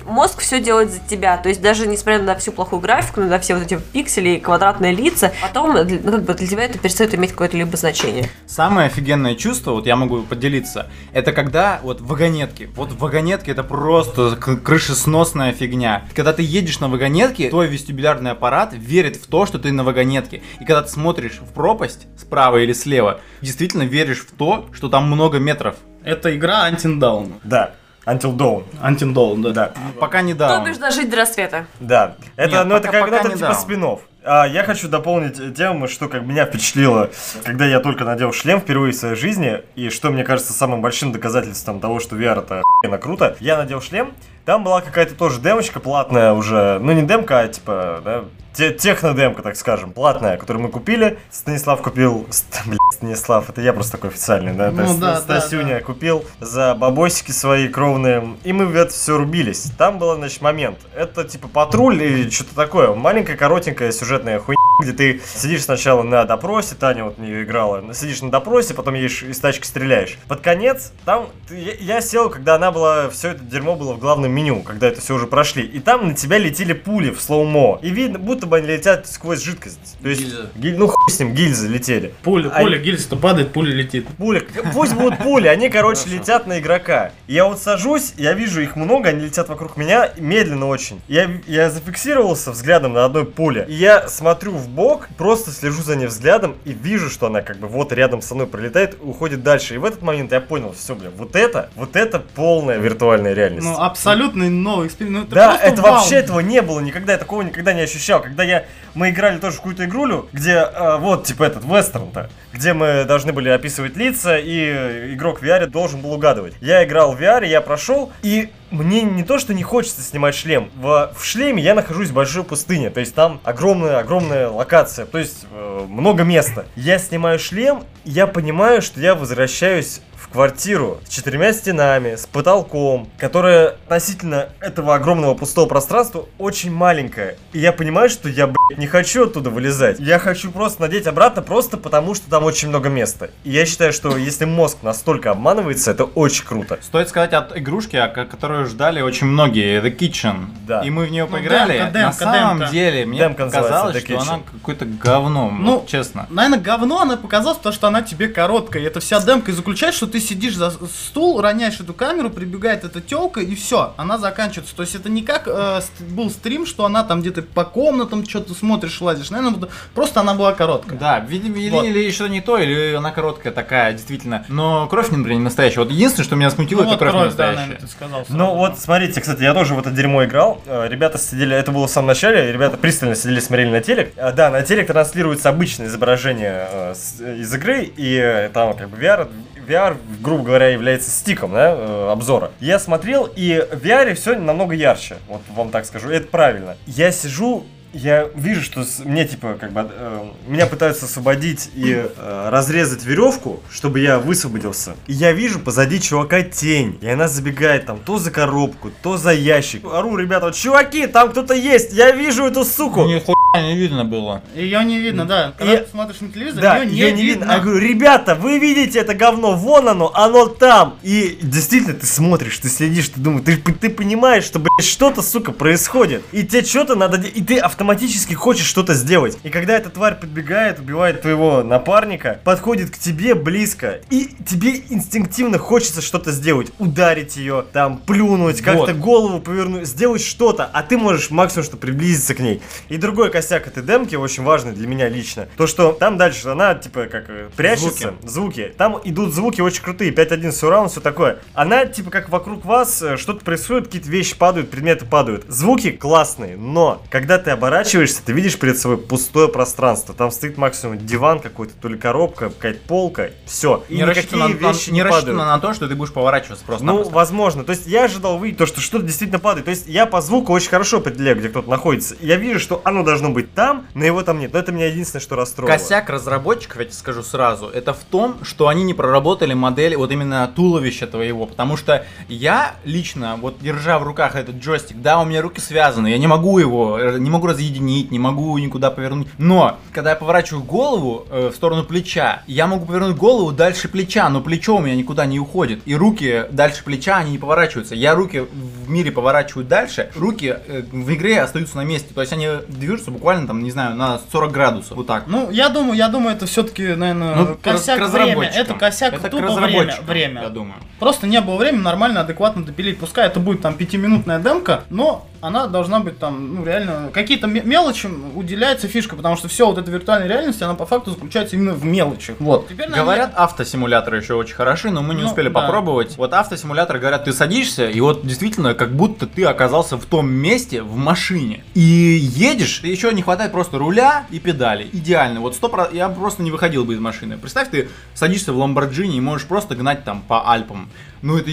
[0.07, 1.37] мозг все делает за тебя.
[1.37, 4.93] То есть даже несмотря на всю плохую графику, на все вот эти пиксели и квадратные
[4.93, 8.29] лица, потом для- ну, как бы для тебя это перестает иметь какое-то либо значение.
[8.47, 12.71] Самое офигенное чувство, вот я могу поделиться, это когда вот вагонетки.
[12.77, 16.05] Вот вагонетки это просто крышесносная фигня.
[16.15, 20.43] Когда ты едешь на вагонетке, твой вестибулярный аппарат верит в то, что ты на вагонетке.
[20.61, 25.07] И когда ты смотришь в пропасть, справа или слева, действительно веришь в то, что там
[25.07, 25.77] много метров.
[26.03, 27.33] Это игра Dawn.
[27.45, 27.75] Да.
[28.07, 28.65] Until Dawn.
[28.83, 29.51] Until Dawn, да.
[29.53, 29.73] Да.
[29.99, 30.65] Пока не То да.
[30.65, 31.67] бишь дожить до рассвета.
[31.81, 32.17] Да.
[32.37, 33.61] Это, Нет, ну, это пока- пока когда-то типа дал.
[33.61, 34.01] спинов.
[34.23, 37.11] А, я хочу дополнить тему, что как меня впечатлило,
[37.45, 41.13] когда я только надел шлем впервые в своей жизни, и что мне кажется самым большим
[41.13, 43.37] доказательством того, что VR это охуенно круто.
[43.41, 44.13] Я надел шлем,
[44.51, 49.43] там была какая-то тоже демочка платная уже, ну не демка, а типа, да, те- техно-демка,
[49.43, 51.21] так скажем, платная, которую мы купили.
[51.31, 52.27] Станислав купил,
[52.67, 54.73] блядь, Станислав, это я просто такой официальный, да?
[54.73, 59.71] Ну да, да, Стасюня купил за бабосики свои кровные, и мы в это все рубились.
[59.79, 60.79] Там был, значит, момент.
[60.97, 62.93] Это типа патруль или что-то такое.
[62.93, 68.23] Маленькая, коротенькая сюжетная хуйня, где ты сидишь сначала на допросе, Таня вот не играла, сидишь
[68.23, 70.19] на допросе, потом едешь из тачки стреляешь.
[70.29, 74.31] Под конец, там, ты- я, сел, когда она была, все это дерьмо было в главном
[74.33, 77.91] меню, когда это все уже прошли, и там на тебя летели пули в слоумо, и
[77.91, 79.97] видно, будто бы они летят сквозь жидкость.
[80.03, 80.49] То есть, Гильзы.
[80.57, 82.15] гиль- ну хуй с ним, гильзы летели.
[82.23, 84.07] Пуля, А- пуля, гильз-то падает, пуля летит.
[84.19, 87.13] Пули, пусть будут пули, они, короче, летят на игрока.
[87.27, 91.01] Я вот сажусь, я вижу их много, они летят вокруг меня медленно очень.
[91.09, 93.67] Я, я зафиксировался взглядом на одной пуле.
[93.69, 97.59] И я смотрю в бок, просто слежу за ней взглядом и вижу, что она как
[97.59, 99.75] бы вот рядом со мной пролетает, уходит дальше.
[99.75, 103.67] И в этот момент я понял, все, бля, вот это, вот это полная виртуальная реальность.
[103.67, 105.25] Ну, абсолютно новый эксперимент.
[105.25, 105.95] Ну, это Да, это вау.
[105.95, 108.23] вообще этого не было никогда, я такого никогда не ощущал.
[108.23, 108.65] Когда я,
[108.95, 113.33] мы играли тоже в какую-то игрулю, где э, вот, типа этот вестерн-то, где мы должны
[113.33, 116.55] были описывать лица, и игрок в VR должен был угадывать.
[116.61, 120.71] Я играл в VR, я прошел, и мне не то, что не хочется снимать шлем.
[120.77, 125.47] В, в шлеме я нахожусь в большой пустыне, то есть там огромная-огромная локация, то есть
[125.51, 126.67] э, много места.
[126.77, 130.01] Я снимаю шлем, я понимаю, что я возвращаюсь
[130.31, 137.37] в квартиру с четырьмя стенами, с потолком, которая относительно этого огромного пустого пространства очень маленькая.
[137.53, 139.99] И я понимаю, что я, блядь, не хочу оттуда вылезать.
[139.99, 143.31] Я хочу просто надеть обратно, просто потому что там очень много места.
[143.43, 146.79] И я считаю, что если мозг настолько обманывается, это очень круто.
[146.81, 148.01] Стоит сказать от игрушки,
[148.31, 150.47] которую ждали очень многие, The Kitchen.
[150.65, 150.83] Да.
[150.83, 151.73] И мы в нее Ну, поиграли.
[151.73, 152.73] демка, На демка, самом демка.
[152.73, 154.23] деле, мне Демка The что Kitchen.
[154.29, 155.51] она какое-то говно.
[155.51, 156.27] Ну, честно.
[156.31, 158.85] Наверное, говно она показалась, потому что она тебе короткая.
[158.85, 162.85] И это вся демка и заключается, что ты сидишь за стул, роняешь эту камеру, прибегает
[162.85, 164.75] эта телка, и все, она заканчивается.
[164.77, 168.55] То есть это не как э, был стрим, что она там где-то по комнатам что-то
[168.55, 169.31] смотришь, лазишь.
[169.31, 170.99] Наверное, просто она была короткая.
[170.99, 171.85] Да, видимо, или, Вот.
[171.85, 174.45] или что-то не то, или она короткая такая, действительно.
[174.49, 175.81] Но кровь, например, не настоящая.
[175.81, 177.61] Вот единственное, что меня смутило, Ну это вот кровь, не кровь, да, настоящая.
[177.67, 178.25] наверное, ты сказал.
[178.29, 180.61] Ну вот, смотрите, кстати, я тоже в это дерьмо играл.
[180.67, 184.13] Э, Ребята сидели, это было в самом начале, ребята пристально сидели, смотрели на телек.
[184.17, 186.95] Э, Да, на телек транслируется обычное изображение э,
[187.39, 189.29] из игры, и там как бы VR,
[189.71, 192.51] VR, грубо говоря, является стиком, да, э, обзора.
[192.61, 196.77] Я смотрел, и в VR все намного ярче, вот вам так скажу, это правильно.
[196.87, 202.49] Я сижу, я вижу, что мне типа как бы э, меня пытаются освободить и э,
[202.51, 204.95] разрезать веревку, чтобы я высвободился.
[205.07, 209.33] И я вижу позади чувака тень, и она забегает там то за коробку, то за
[209.33, 209.85] ящик.
[209.85, 213.07] Ору, ребята, чуваки, там кто-то есть, я вижу эту суку.
[213.07, 214.43] Нихуя не видно было.
[214.55, 215.53] Ее не видно, да.
[215.59, 217.41] Когда И- ты смотришь на телевизор, Да, ее не, её не видно.
[217.43, 217.53] видно.
[217.53, 220.97] Я говорю, ребята, вы видите это говно, вон оно, оно там.
[221.03, 225.51] И действительно, ты смотришь, ты следишь, ты думаешь, ты, ты понимаешь, что, блядь, что-то, сука,
[225.53, 226.23] происходит.
[226.33, 229.37] И тебе что-то надо, де- и ты автоматически хочешь что-то сделать.
[229.43, 235.59] И когда эта тварь подбегает, убивает твоего напарника, подходит к тебе близко, и тебе инстинктивно
[235.59, 236.71] хочется что-то сделать.
[236.79, 242.35] Ударить ее, там, плюнуть, как-то голову повернуть, сделать что-то, а ты можешь максимум что приблизиться
[242.35, 242.63] к ней.
[242.89, 246.75] И другой косяк этой демки, очень важный для меня лично, то что там дальше она,
[246.75, 248.73] типа, как э, прячется, звуки.
[248.77, 251.39] Там идут звуки очень крутые, 5.1 сурраунд, все такое.
[251.55, 255.45] Она, типа, как вокруг вас э, что-то происходит, какие-то вещи падают, предметы падают.
[255.49, 260.15] Звуки классные, но когда ты оборачиваешься, ты видишь перед собой пустое пространство.
[260.15, 263.85] Там стоит максимум диван какой-то, то ли коробка, какая-то полка, все.
[263.89, 266.85] И не рассчитано, на, вещи не не рассчитано на то, что ты будешь поворачиваться просто.
[266.85, 267.65] Ну, возможно.
[267.65, 269.65] То есть я ожидал увидеть то, что что-то действительно падает.
[269.65, 272.17] То есть я по звуку очень хорошо определяю, где кто-то находится.
[272.21, 274.53] Я вижу, что оно должно быть там, но его там нет.
[274.53, 275.73] Но это меня единственное, что расстроило.
[275.73, 280.11] Косяк разработчиков, я тебе скажу сразу, это в том, что они не проработали модель вот
[280.11, 285.25] именно туловища твоего, потому что я лично, вот держа в руках этот джойстик, да, у
[285.25, 289.29] меня руки связаны, я не могу его, э, не могу разъединить, не могу никуда повернуть,
[289.39, 294.29] но когда я поворачиваю голову э, в сторону плеча, я могу повернуть голову дальше плеча,
[294.29, 298.15] но плечо у меня никуда не уходит, и руки дальше плеча, они не поворачиваются, я
[298.15, 302.49] руки в мире поворачиваю дальше, руки э, в игре остаются на месте, то есть они
[302.69, 305.25] движутся буквально там, не знаю, на 40 градусов, вот так.
[305.27, 308.49] Ну, я думаю, я думаю, это все-таки, наверное, Ну, косяк к время.
[308.49, 309.95] Это косяк Это тупо время.
[310.07, 310.43] время.
[310.43, 310.77] я думаю.
[310.99, 312.99] Просто не было времени нормально, адекватно допилить.
[312.99, 317.63] Пускай это будет там пятиминутная демка, но она должна быть там, ну реально, какие-то ме-
[317.63, 321.73] мелочи уделяется фишка, потому что все вот эта виртуальная реальность, она по факту заключается именно
[321.73, 322.37] в мелочах.
[322.41, 322.69] Вот.
[322.69, 325.61] Теперь, наверное, Говорят, автосимуляторы еще очень хороши, но мы не Ну, успели да.
[325.61, 326.17] попробовать.
[326.19, 330.83] Вот автосимуляторы говорят, ты садишься, и вот действительно, как будто ты оказался в том месте
[330.83, 331.65] в машине.
[331.75, 334.89] И едешь, и еще не хватает просто руля и педали.
[334.93, 335.41] Идеально.
[335.41, 337.39] Вот 100%, я просто не выходил бы из машины.
[337.39, 340.89] Представь, ты садишься в Ламборджини и можешь просто гнать там по Альпам.
[341.23, 341.51] Ну это,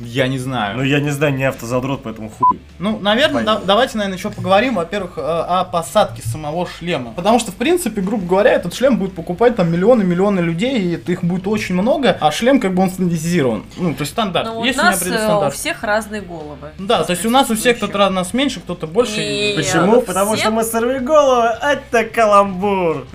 [0.00, 0.78] я не знаю.
[0.78, 2.58] Ну, я не знаю, не автозадрот, поэтому хуй.
[2.78, 7.12] Ну, наверное, да- давайте, наверное, еще поговорим, во-первых, э, о посадке самого шлема.
[7.12, 11.12] Потому что, в принципе, грубо говоря, этот шлем будет покупать там миллионы-миллионы людей, и это
[11.12, 13.64] их будет очень много, а шлем как бы он стандартизирован.
[13.76, 14.46] Ну, то есть стандарт.
[14.46, 15.54] Но у Есть у меня нас э, у стандарт.
[15.54, 16.70] всех разные головы.
[16.78, 19.20] Да, то есть у нас у всех кто-то раз нас меньше, кто-то больше.
[19.20, 19.96] И- Почему?
[19.98, 23.06] э, Потому что всем- мы сорвиголовы, это каламбур.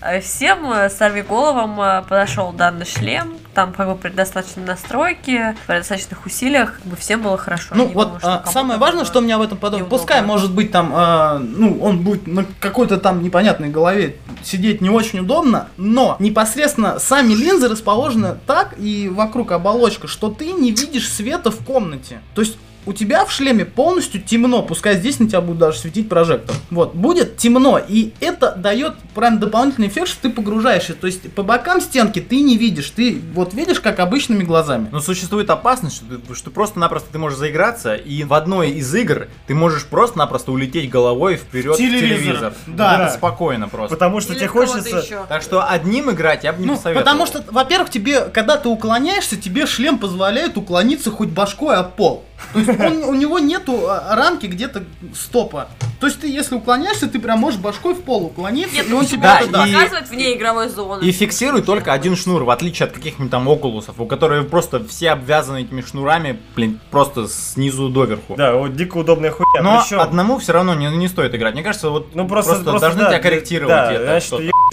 [0.00, 5.78] Э, Всем э, сорвиголовам э, подошел данный шлем, там как бы при достаточной настройке, при
[5.78, 7.74] достаточных усилиях, как бы всем было хорошо.
[7.74, 9.86] Ну Не вот думаю, а, самое важное, что меня в этом неудобно.
[9.86, 14.90] Пускай, может быть, там, а, ну, он будет на какой-то там непонятной голове сидеть не
[14.90, 21.10] очень удобно, но непосредственно сами линзы расположены так и вокруг оболочка, что ты не видишь
[21.10, 22.20] света в комнате.
[22.34, 22.56] То есть
[22.86, 26.56] у тебя в шлеме полностью темно, пускай здесь на тебя будет даже светить прожектор.
[26.70, 30.94] Вот, будет темно, и это дает прям дополнительный эффект, что ты погружаешься.
[30.94, 34.88] То есть по бокам стенки ты не видишь, ты вот видишь как обычными глазами.
[34.90, 39.28] Но существует опасность, что, ты, что просто-напросто ты можешь заиграться, и в одной из игр
[39.46, 42.18] ты можешь просто-напросто улететь головой вперед в Телевизор.
[42.18, 42.54] телевизор.
[42.66, 43.04] Да.
[43.04, 43.94] Это спокойно просто.
[43.94, 44.98] Потому что Или тебе в хочется...
[44.98, 45.26] еще.
[45.28, 47.04] Так что одним играть я бы не Ну, посоветовал.
[47.04, 52.24] потому что, во-первых, тебе, когда ты уклоняешься, тебе шлем позволяет уклониться хоть башкой о пол.
[52.52, 54.84] То есть он- у него нету а, рамки где-то
[55.14, 55.68] стопа.
[56.00, 59.04] То есть ты, если уклоняешься, ты прям можешь башкой в пол уклониться, Нет, и он
[59.04, 59.68] тебе Да, даст.
[59.68, 61.02] и- показывает вне игровой зоны.
[61.04, 65.10] И фиксируй только один шнур, в отличие от каких-нибудь там окулусов, у которых просто все
[65.10, 68.36] обвязаны этими шнурами, блин, просто снизу доверху.
[68.36, 69.62] Да, вот дико удобная хуйня.
[69.62, 71.54] Но Причем- одному все равно не, не стоит играть.
[71.54, 73.68] Мне кажется, вот Ну просто, должны да, тебя корректировать.
[73.74, 74.30] Да, это значит,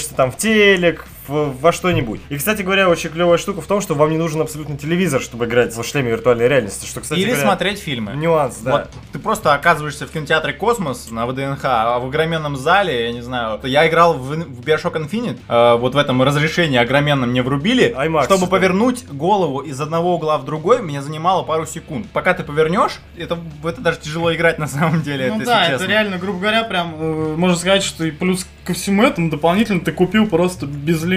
[0.08, 2.22] ты там в телек, в- во что-нибудь.
[2.30, 5.46] И, кстати говоря, очень клевая штука в том, что вам не нужен абсолютно телевизор, чтобы
[5.46, 6.86] играть в шлеме виртуальной реальности.
[6.86, 8.14] Что, кстати Или говоря, смотреть фильмы.
[8.16, 8.72] Нюанс, да.
[8.72, 13.22] Вот ты просто оказываешься в кинотеатре Космос на ВДНХ, а в огроменном зале, я не
[13.22, 17.96] знаю, я играл в, в Bioshock Infinite, э, вот в этом разрешении огроменном мне врубили,
[17.98, 18.52] IMAX, чтобы что ли?
[18.52, 22.08] повернуть голову из одного угла в другой, меня занимало пару секунд.
[22.14, 25.76] Пока ты повернешь, это, это даже тяжело играть на самом деле, Ну это, да, если
[25.76, 29.80] это реально, грубо говоря, прям э, можно сказать, что и плюс ко всему этому дополнительно
[29.82, 31.15] ты купил просто безлимитный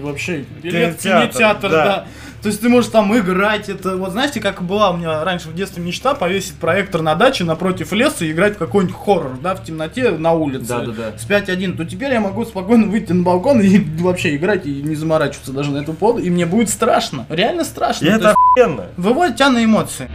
[0.00, 1.84] вообще билет Кинотеатр, кинотеатр, да.
[1.84, 2.06] да.
[2.42, 5.54] То есть ты можешь там играть, это вот знаете, как была у меня раньше в
[5.54, 9.64] детстве мечта повесить проектор на даче напротив леса и играть в какой-нибудь хоррор, да, в
[9.64, 10.68] темноте на улице.
[10.68, 11.18] Да-да-да.
[11.18, 14.94] С 5.1, то теперь я могу спокойно выйти на балкон и вообще играть и не
[14.94, 17.26] заморачиваться даже на эту поводу, и мне будет страшно.
[17.28, 18.04] Реально страшно.
[18.04, 18.84] И То это есть охуенно.
[18.96, 20.08] Выводит тебя на эмоции.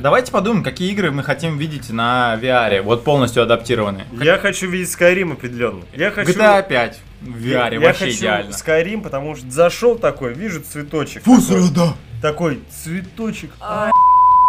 [0.00, 4.06] Давайте подумаем, какие игры мы хотим видеть на VR, вот полностью адаптированные.
[4.20, 5.82] Я хочу видеть Skyrim определенно.
[5.94, 6.32] Я хочу...
[6.32, 8.50] GTA 5 в VR я вообще хочу идеально.
[8.50, 11.24] Skyrim, потому что зашел такой, вижу цветочек.
[11.24, 13.50] Фу, такой, такой цветочек.
[13.60, 13.90] А,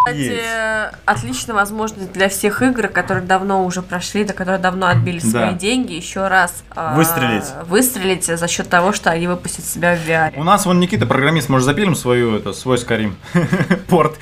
[0.07, 0.31] Есть.
[0.41, 5.51] Кстати, отличная возможность для всех игр, которые давно уже прошли, да, которые давно отбили свои
[5.51, 5.53] Да.
[5.53, 7.43] деньги, еще раз а, Выстрелить.
[7.67, 10.31] выстрелить за счет того, что они выпустят себя в VR.
[10.37, 13.13] У нас вон Никита, программист, может запилим свою, это, свой Skyrim
[13.87, 14.17] порт.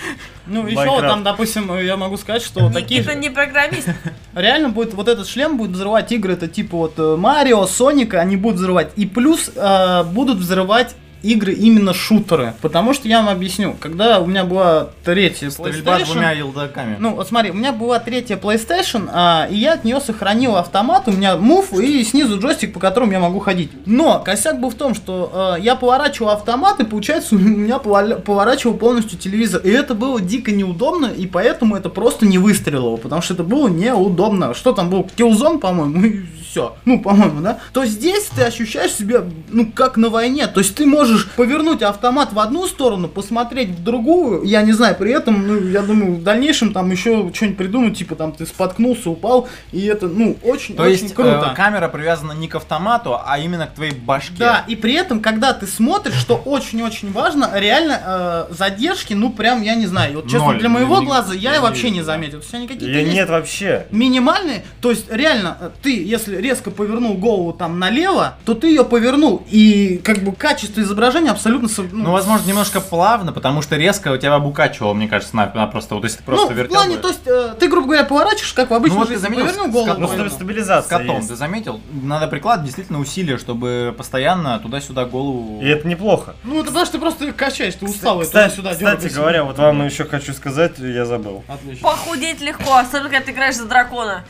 [0.49, 1.07] Ну, еще Майнкрафт.
[1.07, 3.89] там, допустим, я могу сказать, что такие Никита же- не программист.
[4.33, 8.37] Реально будет вот этот шлем будет взрывать игры, это типа вот э, Марио, Соника, они
[8.37, 8.91] будут взрывать.
[8.95, 10.95] И плюс э, будут взрывать
[11.27, 12.53] игры именно шутеры.
[12.61, 16.97] Потому что я вам объясню, когда у меня была третья PlayStation, двумя елдаками.
[16.99, 21.07] ну, вот смотри, у меня была третья PlayStation, а, и я от нее сохранил автомат,
[21.07, 23.71] у меня мув и снизу джойстик, по которому я могу ходить.
[23.85, 28.75] Но косяк был в том, что э, я поворачивал автомат, и получается у меня поворачивал
[28.75, 29.61] полностью телевизор.
[29.63, 33.67] И это было дико неудобно, и поэтому это просто не выстрелило, потому что это было
[33.67, 34.53] неудобно.
[34.53, 35.09] Что там был?
[35.15, 36.25] Killzone, по-моему, и
[36.57, 36.75] все.
[36.85, 37.59] Ну, по-моему, да?
[37.71, 40.47] То здесь ты ощущаешь себя, ну, как на войне.
[40.47, 44.95] То есть ты можешь повернуть автомат в одну сторону, посмотреть в другую, я не знаю,
[44.95, 49.09] при этом, ну, я думаю, в дальнейшем там еще что-нибудь придумать, типа там ты споткнулся,
[49.09, 51.49] упал, и это, ну, очень, То очень есть круто.
[51.51, 54.33] э, камера привязана не к автомату, а именно к твоей башке.
[54.37, 59.61] Да, и при этом, когда ты смотришь, что очень-очень важно, реально э, задержки, ну прям,
[59.61, 60.59] я не знаю, вот честно, Ноль.
[60.59, 62.41] для моего глаза я вообще не заметил.
[62.47, 63.85] Какие-то Я есть нет вообще.
[63.91, 68.83] минимальные, то есть реально э, ты, если резко повернул голову там налево, то ты ее
[68.85, 71.67] повернул, и как бы качество изображения абсолютно...
[71.69, 75.67] со- Ну, возможно, немножко плавно, потому что резко у тебя обукачивало, мне кажется, на, на
[75.67, 77.01] просто вот если ты просто ну, в вертел плане, бы.
[77.01, 79.45] то есть, э, ты, грубо говоря, поворачиваешь, как в обычной Ну, вот ты жизни, заметил,
[79.45, 79.87] повернул с- голову.
[79.93, 80.29] с- Ну, повернул.
[80.31, 81.27] С стабилизация котом, есть.
[81.29, 81.81] ты заметил?
[82.03, 85.61] Надо прикладывать действительно усилия, чтобы постоянно туда-сюда голову...
[85.61, 86.35] И это неплохо.
[86.43, 89.57] Ну, это потому что ты просто качаешь, ты устал, и Кстати, туда-сюда кстати говоря, вот
[89.57, 91.43] вам еще хочу сказать, я забыл.
[91.47, 91.83] Отлично.
[91.89, 94.23] Похудеть легко, особенно когда ты играешь за дракона.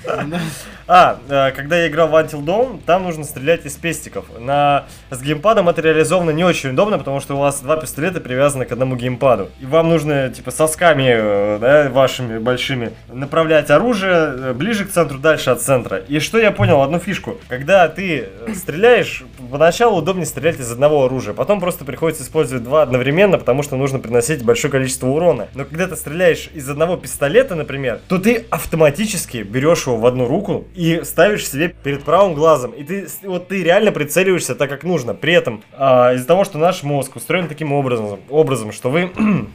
[0.89, 4.25] А, э, когда я играл в Until Dawn, там нужно стрелять из пестиков.
[4.39, 4.85] На...
[5.09, 8.71] С геймпадом это реализовано не очень удобно, потому что у вас два пистолета привязаны к
[8.71, 9.49] одному геймпаду.
[9.59, 15.19] И вам нужно, типа, сосками, э, да, вашими большими, направлять оружие э, ближе к центру,
[15.19, 15.97] дальше от центра.
[16.07, 17.37] И что я понял, одну фишку.
[17.47, 22.83] Когда ты э, стреляешь, поначалу удобнее стрелять из одного оружия, потом просто приходится использовать два
[22.83, 25.47] одновременно, потому что нужно приносить большое количество урона.
[25.53, 30.27] Но когда ты стреляешь из одного пистолета, например, то ты автоматически берешь его в одну
[30.27, 32.71] руку и ставишь себе перед правым глазом.
[32.71, 35.13] И ты, вот ты реально прицеливаешься так, как нужно.
[35.13, 39.09] При этом, а, из-за того, что наш мозг устроен таким образом, образом что вы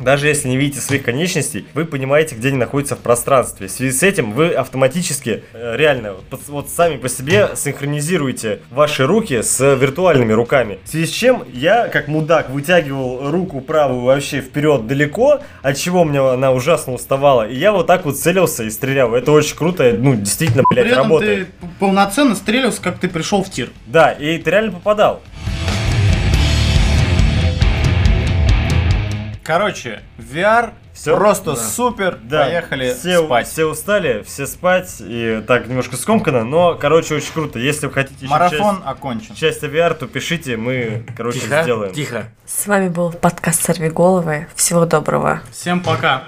[0.00, 3.68] даже если не видите своих конечностей, вы понимаете, где они находятся в пространстве.
[3.68, 9.06] В связи с этим вы автоматически, э, реально, вот, вот сами по себе синхронизируете ваши
[9.06, 10.78] руки с виртуальными руками.
[10.84, 16.04] В связи с чем я, как мудак, вытягивал руку правую вообще вперед далеко, от чего
[16.04, 17.48] мне она ужасно уставала.
[17.48, 19.14] И я вот так вот целился и стрелял.
[19.14, 21.48] Это очень круто, ну, действительно, блядь, При этом работает.
[21.48, 23.70] ты полноценно стрелялся, как ты пришел в тир.
[23.86, 25.22] Да, и ты реально попадал.
[29.44, 31.16] Короче, VR Всё?
[31.16, 31.56] просто Да.
[31.56, 32.18] супер.
[32.22, 33.46] Да, Поехали все, спать.
[33.46, 37.58] все устали, все спать, и так немножко скомкано, но, короче, очень круто.
[37.58, 39.34] Если вы хотите еще Марафон окончен.
[39.34, 41.92] часть, часть VR, то пишите, мы, короче, Тихо, сделаем.
[41.92, 42.24] тихо.
[42.46, 44.46] С вами был подкаст «Сорви головы».
[44.54, 45.42] Всего доброго.
[45.50, 46.22] Всем пока.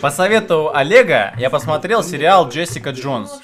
[0.00, 3.40] По совету Олега я посмотрел сериал Джессика Джонс.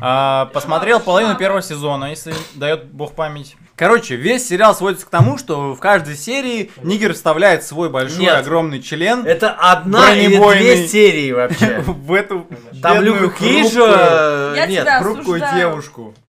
[0.00, 3.56] А, посмотрел половину первого сезона, если дает бог память.
[3.76, 8.34] Короче, весь сериал сводится к тому, что в каждой серии Нигер вставляет свой большой Нет.
[8.34, 11.80] огромный член Это одна или две серии вообще.
[11.86, 12.46] в эту
[12.80, 16.14] Там Люка Я Нет, хрупкую девушку.